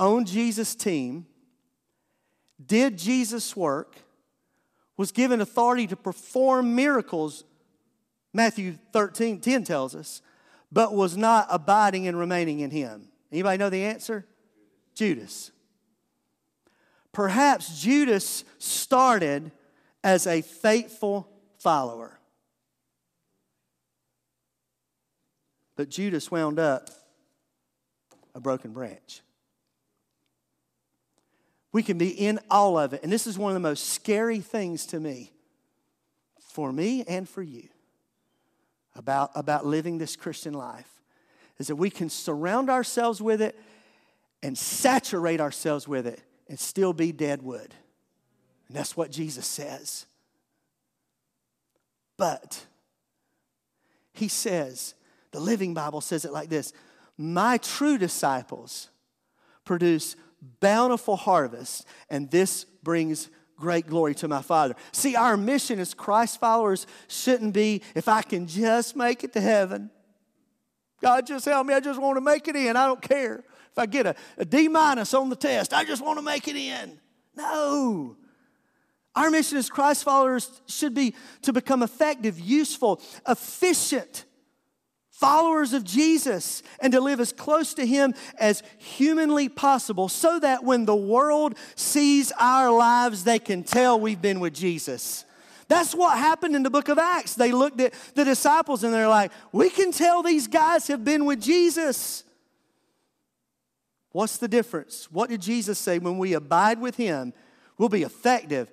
[0.03, 1.25] on Jesus' team,
[2.63, 3.95] did Jesus' work,
[4.97, 7.45] was given authority to perform miracles,
[8.33, 10.21] Matthew 13, 10 tells us,
[10.71, 13.07] but was not abiding and remaining in him.
[13.31, 14.25] Anybody know the answer?
[14.93, 15.51] Judas.
[17.11, 19.51] Perhaps Judas started
[20.03, 21.29] as a faithful
[21.59, 22.19] follower.
[25.75, 26.89] But Judas wound up
[28.35, 29.21] a broken branch.
[31.73, 33.01] We can be in all of it.
[33.03, 35.33] And this is one of the most scary things to me,
[36.39, 37.67] for me and for you,
[38.95, 41.01] about, about living this Christian life,
[41.57, 43.59] is that we can surround ourselves with it
[44.43, 47.73] and saturate ourselves with it and still be dead wood.
[48.67, 50.05] And that's what Jesus says.
[52.17, 52.65] But
[54.13, 54.93] he says,
[55.31, 56.71] the Living Bible says it like this
[57.17, 58.89] My true disciples
[59.65, 60.15] produce
[60.59, 64.75] bountiful harvest, and this brings great glory to my Father.
[64.91, 69.41] See, our mission as Christ followers shouldn't be if I can just make it to
[69.41, 69.89] heaven.
[71.01, 71.73] God, just help me.
[71.73, 72.75] I just want to make it in.
[72.75, 73.43] I don't care.
[73.71, 76.47] If I get a, a D minus on the test, I just want to make
[76.47, 76.99] it in.
[77.35, 78.15] No.
[79.15, 84.25] Our mission as Christ followers should be to become effective, useful, efficient
[85.13, 90.63] followers of Jesus and to live as close to Him as humanly possible so that
[90.63, 95.23] when the world sees our lives, they can tell we've been with Jesus.
[95.67, 97.35] That's what happened in the book of Acts.
[97.35, 101.25] They looked at the disciples and they're like, we can tell these guys have been
[101.25, 102.23] with Jesus.
[104.11, 105.11] What's the difference?
[105.11, 105.99] What did Jesus say?
[105.99, 107.33] When we abide with Him,
[107.77, 108.71] we'll be effective,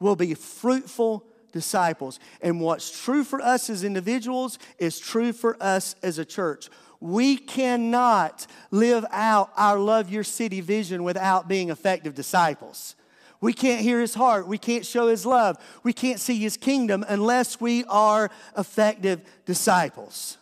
[0.00, 2.18] we'll be fruitful disciples.
[2.40, 6.68] And what's true for us as individuals is true for us as a church.
[7.00, 12.94] We cannot live out our Love Your City vision without being effective disciples.
[13.40, 14.46] We can't hear his heart.
[14.46, 15.56] We can't show his love.
[15.82, 20.38] We can't see his kingdom unless we are effective disciples.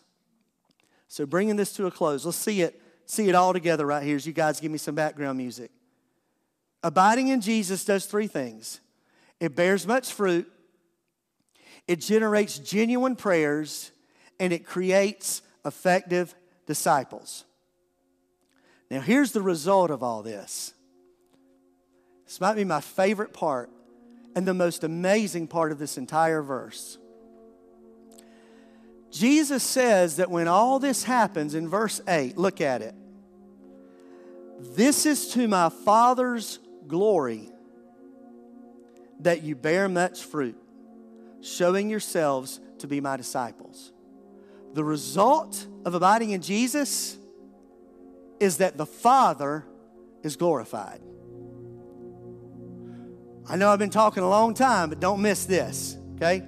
[1.09, 4.17] So, bringing this to a close, let's see it, see it all together right here
[4.17, 5.71] as you guys give me some background music.
[6.83, 8.81] Abiding in Jesus does three things
[9.41, 10.47] it bears much fruit,
[11.91, 13.91] it generates genuine prayers,
[14.39, 17.45] and it creates effective disciples.
[18.93, 20.73] Now, here's the result of all this.
[22.27, 23.71] This might be my favorite part
[24.37, 26.97] and the most amazing part of this entire verse.
[29.11, 32.95] Jesus says that when all this happens in verse 8, look at it.
[34.61, 37.51] This is to my Father's glory
[39.19, 40.60] that you bear much fruit
[41.41, 43.93] showing yourselves to be my disciples.
[44.75, 47.19] The result of abiding in Jesus
[48.39, 49.67] is that the Father
[50.23, 51.01] is glorified.
[53.49, 56.47] I know I've been talking a long time, but don't miss this, okay?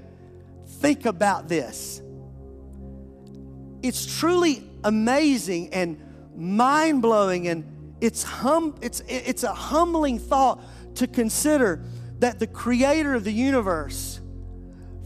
[0.66, 2.00] Think about this.
[3.82, 6.00] It's truly amazing and
[6.36, 10.62] mind blowing, and it's, hum, it's, it's a humbling thought
[10.96, 11.84] to consider
[12.20, 14.20] that the creator of the universe,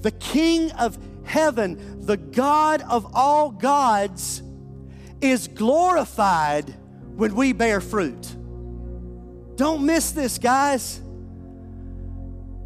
[0.06, 4.40] the king of heaven, the God of all gods,
[5.20, 6.72] is glorified
[7.16, 8.36] when we bear fruit.
[9.56, 11.00] Don't miss this, guys.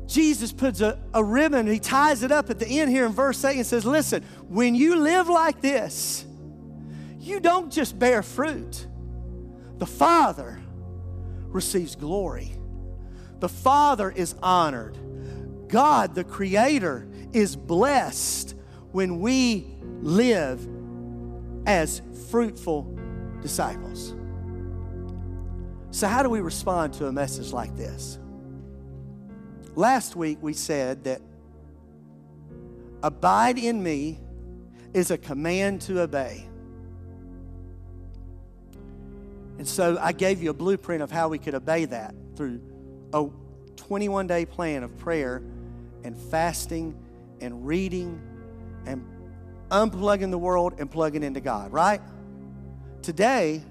[0.07, 3.43] Jesus puts a, a ribbon, he ties it up at the end here in verse
[3.43, 6.27] 8 and says, Listen, when you live like this,
[7.21, 8.87] you don't just bear fruit.
[9.79, 10.61] The Father
[11.47, 12.53] receives glory.
[13.39, 14.99] The Father is honored.
[15.69, 18.55] God, the Creator, is blessed
[18.93, 19.67] when we
[20.03, 20.67] live
[21.67, 22.97] as fruitful
[23.43, 24.15] disciples.
[25.93, 28.19] So, how do we respond to a message like this?
[29.75, 31.21] Last week we said that
[33.03, 34.21] abide in me
[34.93, 36.47] is a command to obey.
[39.59, 42.61] And so I gave you a blueprint of how we could obey that through
[43.13, 43.29] a
[43.77, 45.43] 21 day plan of prayer
[46.03, 46.95] and fasting
[47.41, 48.21] and reading
[48.87, 49.05] and
[49.71, 52.01] unplugging the world and plugging into God, right?
[53.03, 53.63] Today,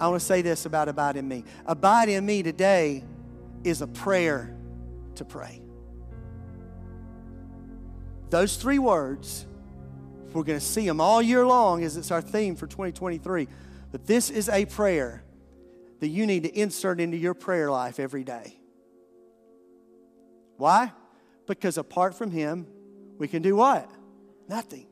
[0.00, 1.44] I want to say this about abide in me.
[1.66, 3.04] Abide in me today
[3.64, 4.56] is a prayer
[5.16, 5.60] to pray.
[8.30, 9.46] Those three words,
[10.32, 13.48] we're going to see them all year long as it's our theme for 2023.
[13.90, 15.24] But this is a prayer
[15.98, 18.56] that you need to insert into your prayer life every day.
[20.56, 20.92] Why?
[21.46, 22.66] Because apart from Him,
[23.20, 23.88] we can do what?
[24.48, 24.86] Nothing.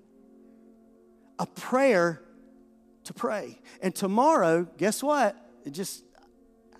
[1.39, 2.22] A prayer
[3.05, 3.59] to pray.
[3.83, 5.35] And tomorrow, guess what?
[5.64, 6.05] It just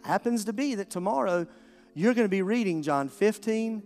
[0.05, 1.47] happens to be that tomorrow
[1.95, 3.83] you're going to be reading John 15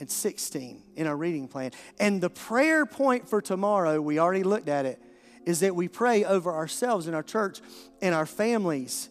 [0.00, 1.70] and 16 in our reading plan.
[2.00, 5.00] And the prayer point for tomorrow, we already looked at it,
[5.46, 7.60] is that we pray over ourselves and our church
[8.02, 9.08] and our families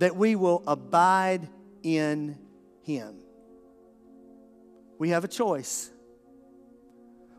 [0.00, 1.48] that we will abide
[1.82, 2.36] in
[2.82, 3.16] Him.
[4.98, 5.92] We have a choice.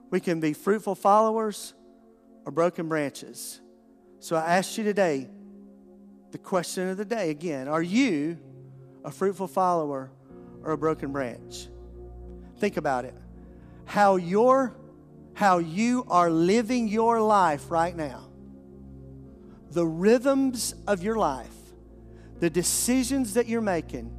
[0.09, 1.73] We can be fruitful followers
[2.45, 3.61] or broken branches.
[4.19, 5.29] So I ask you today
[6.31, 8.37] the question of the day again Are you
[9.03, 10.11] a fruitful follower
[10.63, 11.67] or a broken branch?
[12.57, 13.15] Think about it.
[13.85, 14.75] How your
[15.33, 18.27] how you are living your life right now.
[19.71, 21.55] The rhythms of your life,
[22.39, 24.13] the decisions that you're making.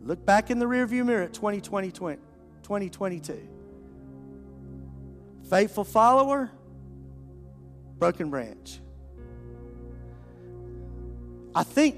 [0.00, 3.57] Look back in the rearview mirror at 2020, 2022.
[5.48, 6.50] Faithful follower,
[7.98, 8.80] broken branch.
[11.54, 11.96] I think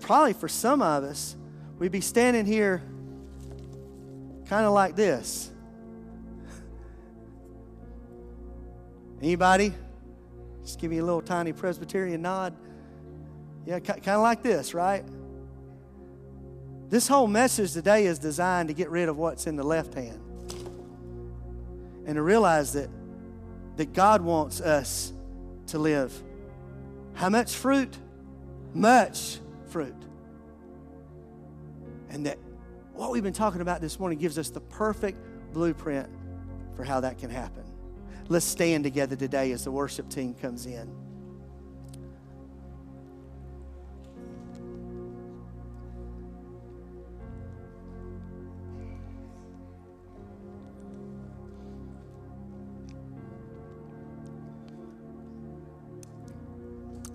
[0.00, 1.34] probably for some of us,
[1.80, 2.80] we'd be standing here
[4.48, 5.50] kind of like this.
[9.20, 9.74] Anybody?
[10.62, 12.54] Just give me a little tiny Presbyterian nod.
[13.66, 15.04] Yeah, kind of like this, right?
[16.88, 20.25] This whole message today is designed to get rid of what's in the left hand
[22.06, 22.88] and to realize that,
[23.76, 25.12] that God wants us
[25.66, 26.12] to live.
[27.14, 27.94] How much fruit?
[28.72, 29.94] Much fruit.
[32.08, 32.38] And that
[32.94, 35.18] what we've been talking about this morning gives us the perfect
[35.52, 36.08] blueprint
[36.76, 37.64] for how that can happen.
[38.28, 41.05] Let's stand together today as the worship team comes in.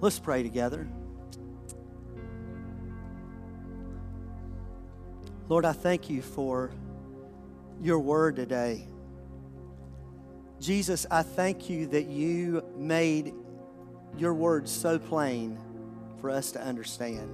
[0.01, 0.87] Let's pray together.
[5.47, 6.71] Lord, I thank you for
[7.79, 8.87] your word today.
[10.59, 13.35] Jesus, I thank you that you made
[14.17, 15.59] your word so plain
[16.19, 17.31] for us to understand.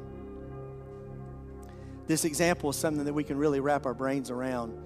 [2.05, 4.78] This example is something that we can really wrap our brains around.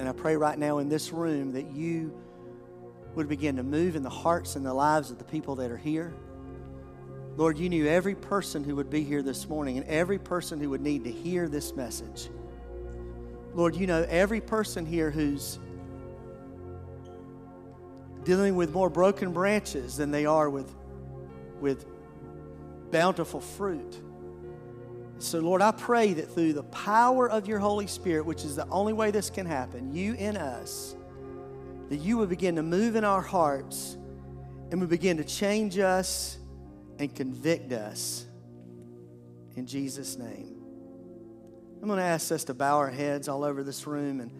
[0.00, 2.12] And I pray right now in this room that you
[3.14, 5.76] would begin to move in the hearts and the lives of the people that are
[5.76, 6.12] here.
[7.36, 10.70] Lord, you knew every person who would be here this morning and every person who
[10.70, 12.30] would need to hear this message.
[13.54, 15.58] Lord, you know every person here who's
[18.24, 20.74] dealing with more broken branches than they are with,
[21.60, 21.86] with
[22.90, 24.00] bountiful fruit.
[25.18, 28.68] So, Lord, I pray that through the power of your Holy Spirit, which is the
[28.68, 30.96] only way this can happen, you in us,
[31.90, 33.96] that you would begin to move in our hearts
[34.70, 36.38] and would begin to change us
[36.98, 38.26] and convict us
[39.54, 40.56] in Jesus' name.
[41.80, 44.20] I'm going to ask us to bow our heads all over this room.
[44.20, 44.30] And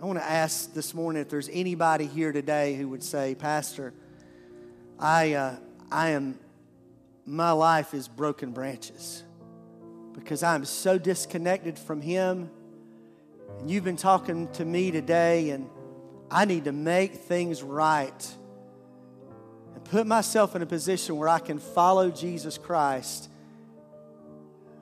[0.00, 3.94] I want to ask this morning if there's anybody here today who would say, Pastor,
[4.98, 5.56] I, uh,
[5.90, 6.38] I am,
[7.24, 9.24] my life is broken branches
[10.12, 12.50] because I'm so disconnected from Him.
[13.58, 15.68] And you've been talking to me today, and
[16.30, 18.34] I need to make things right
[19.90, 23.28] put myself in a position where I can follow Jesus Christ.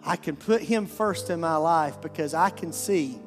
[0.05, 3.19] I can put Him first in my life because I can see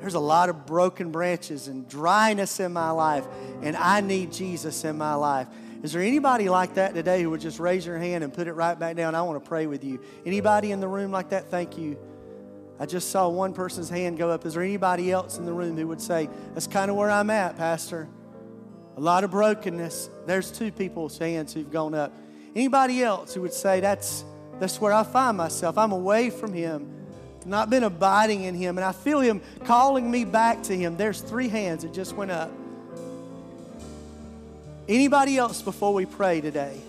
[0.00, 3.26] there's a lot of broken branches and dryness in my life,
[3.62, 5.48] and I need Jesus in my life.
[5.82, 8.52] Is there anybody like that today who would just raise your hand and put it
[8.52, 9.14] right back down?
[9.14, 10.00] I want to pray with you.
[10.24, 11.50] Anybody in the room like that?
[11.50, 11.98] Thank you.
[12.78, 14.46] I just saw one person's hand go up.
[14.46, 17.30] Is there anybody else in the room who would say, That's kind of where I'm
[17.30, 18.08] at, Pastor?
[18.96, 20.08] A lot of brokenness.
[20.26, 22.12] There's two people's hands who've gone up.
[22.54, 24.24] Anybody else who would say, That's,
[24.60, 25.76] that's where I find myself?
[25.76, 26.88] I'm away from Him,
[27.44, 30.96] not been abiding in Him, and I feel Him calling me back to Him.
[30.96, 32.52] There's three hands that just went up.
[34.88, 36.80] Anybody else before we pray today?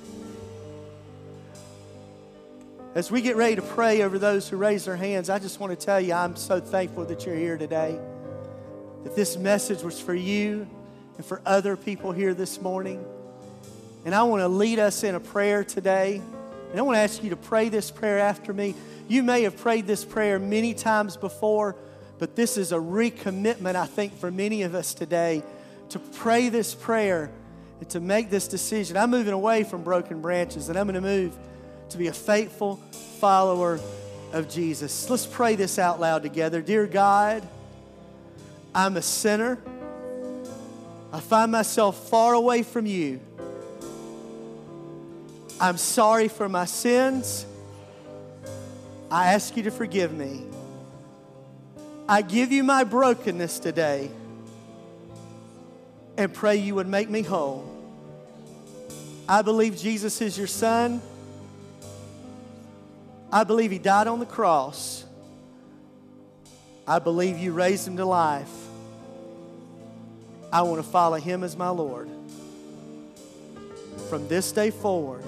[2.93, 5.77] As we get ready to pray over those who raise their hands, I just want
[5.77, 7.99] to tell you I'm so thankful that you're here today.
[9.03, 10.67] That this message was for you
[11.17, 13.03] and for other people here this morning.
[14.05, 16.21] And I want to lead us in a prayer today.
[16.71, 18.75] And I want to ask you to pray this prayer after me.
[19.07, 21.75] You may have prayed this prayer many times before,
[22.19, 25.43] but this is a recommitment, I think, for many of us today
[25.89, 27.29] to pray this prayer
[27.79, 28.97] and to make this decision.
[28.97, 31.35] I'm moving away from broken branches and I'm going to move
[31.89, 32.77] to be a faithful
[33.19, 33.79] follower
[34.33, 35.09] of Jesus.
[35.09, 36.61] Let's pray this out loud together.
[36.61, 37.47] Dear God,
[38.73, 39.59] I'm a sinner.
[41.15, 43.21] I find myself far away from you.
[45.61, 47.45] I'm sorry for my sins.
[49.09, 50.43] I ask you to forgive me.
[52.09, 54.11] I give you my brokenness today
[56.17, 57.63] and pray you would make me whole.
[59.25, 61.01] I believe Jesus is your son.
[63.31, 65.05] I believe he died on the cross.
[66.85, 68.64] I believe you raised him to life.
[70.55, 72.09] I want to follow him as my Lord.
[74.09, 75.21] From this day forward,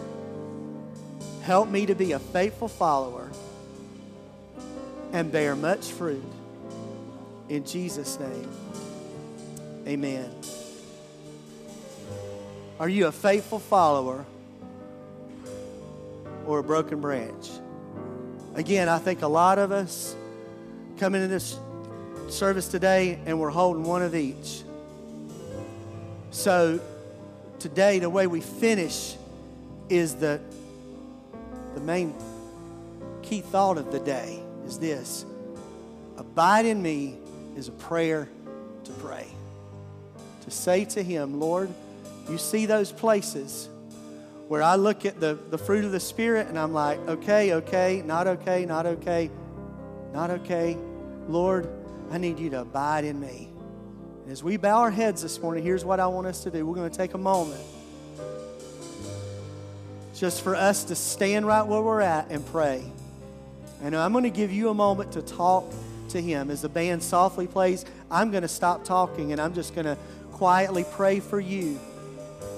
[1.42, 3.30] help me to be a faithful follower
[5.12, 6.24] and bear much fruit.
[7.50, 8.50] In Jesus' name,
[9.86, 10.34] amen.
[12.80, 14.26] Are you a faithful follower
[16.46, 17.50] or a broken branch?
[18.56, 20.16] Again, I think a lot of us
[20.98, 21.60] come into this
[22.30, 24.64] service today and we're holding one of each.
[26.32, 26.80] So
[27.60, 29.16] today, the way we finish
[29.90, 30.42] is the,
[31.74, 32.14] the main
[33.22, 35.26] key thought of the day is this
[36.18, 37.18] Abide in me
[37.56, 38.28] is a prayer
[38.84, 39.28] to pray.
[40.44, 41.70] To say to Him, Lord,
[42.30, 43.70] you see those places
[44.48, 48.02] where I look at the, the fruit of the Spirit and I'm like, okay, okay,
[48.06, 49.30] not okay, not okay,
[50.14, 50.78] not okay.
[51.28, 51.70] Lord,
[52.12, 53.47] I need you to abide in me.
[54.28, 56.66] And as we bow our heads this morning, here's what I want us to do.
[56.66, 57.64] We're going to take a moment
[60.14, 62.84] just for us to stand right where we're at and pray.
[63.82, 65.72] And I'm going to give you a moment to talk
[66.10, 66.52] to Him.
[66.52, 69.98] As the band softly plays, I'm going to stop talking and I'm just going to
[70.34, 71.80] quietly pray for you.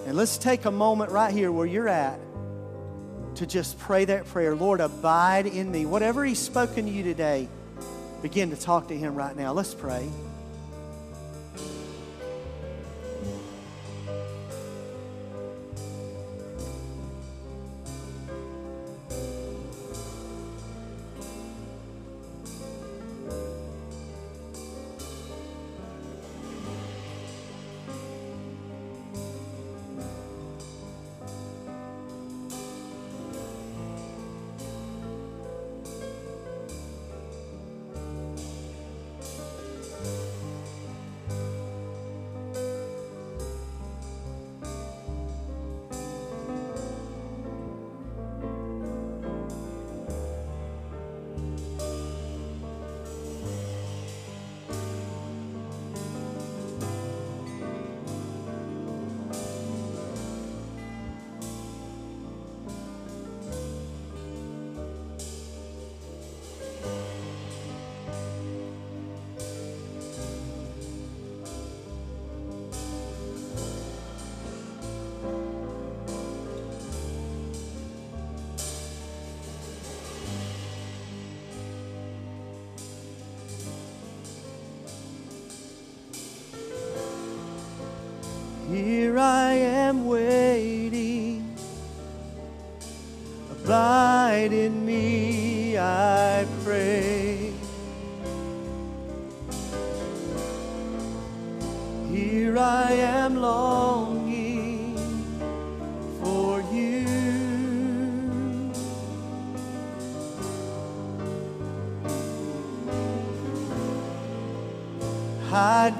[0.08, 2.20] And let's take a moment right here where you're at
[3.36, 4.56] to just pray that prayer.
[4.56, 5.86] Lord, abide in me.
[5.86, 7.48] Whatever He's spoken to you today,
[8.24, 9.54] begin to talk to Him right now.
[9.54, 10.10] Let's pray.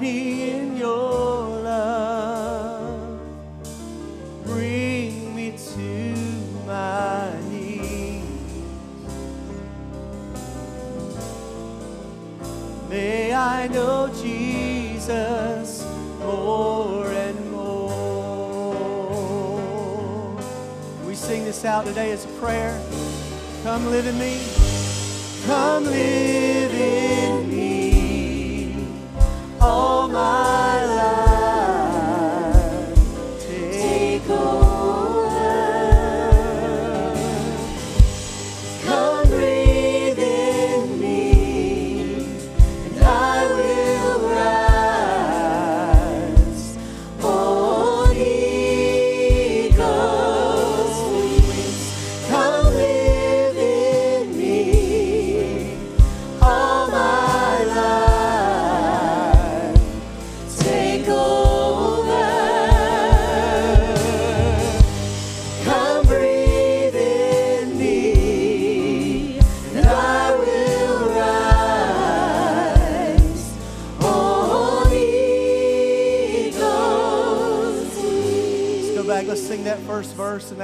[0.00, 3.20] Me in your love.
[4.46, 6.14] Bring me to
[6.66, 8.24] my knees.
[12.88, 15.84] May I know Jesus
[16.20, 17.90] more and more.
[21.06, 22.80] We sing this out today as a prayer.
[23.64, 24.40] Come live in me.
[25.44, 27.39] Come live in me
[29.60, 30.69] all my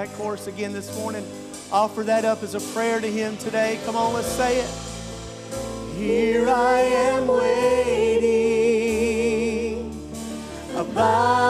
[0.07, 1.25] that chorus again this morning.
[1.73, 3.79] Offer that up as a prayer to Him today.
[3.85, 4.71] Come on, let's say it.
[5.97, 8.47] Here I am waiting.
[10.77, 11.46] Abide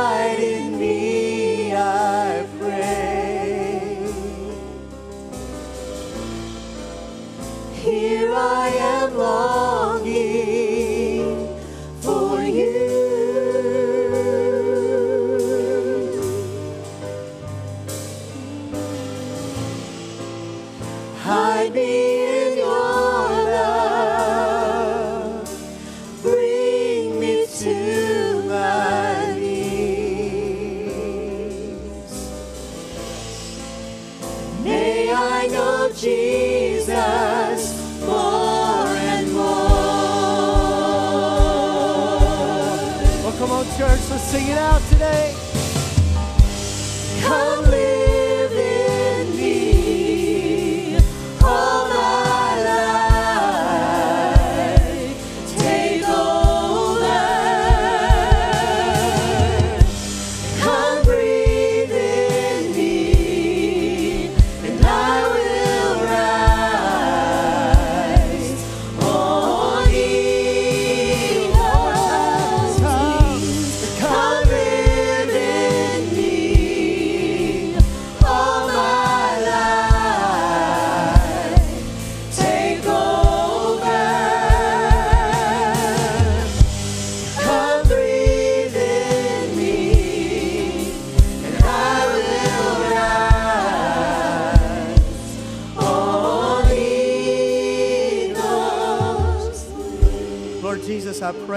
[44.26, 45.35] sing it out today.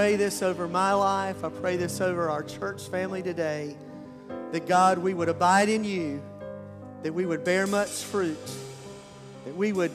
[0.00, 1.44] Pray this over my life.
[1.44, 3.76] I pray this over our church family today.
[4.50, 6.22] That God, we would abide in you,
[7.02, 8.38] that we would bear much fruit,
[9.44, 9.90] that we would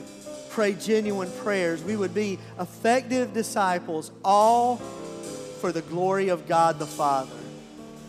[0.50, 4.76] pray genuine prayers, we would be effective disciples, all
[5.60, 7.34] for the glory of God the Father.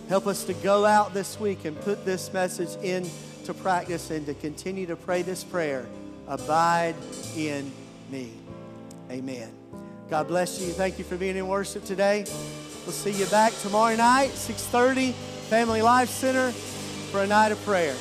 [0.07, 4.35] Help us to go out this week and put this message into practice and to
[4.35, 5.87] continue to pray this prayer
[6.27, 6.93] Abide
[7.35, 7.71] in
[8.11, 8.33] me.
[9.09, 9.56] Amen.
[10.09, 10.71] God bless you.
[10.71, 12.25] Thank you for being in worship today.
[12.85, 15.11] We'll see you back tomorrow night, 6:30,
[15.49, 16.51] Family Life Center
[17.11, 17.93] for a night of prayer.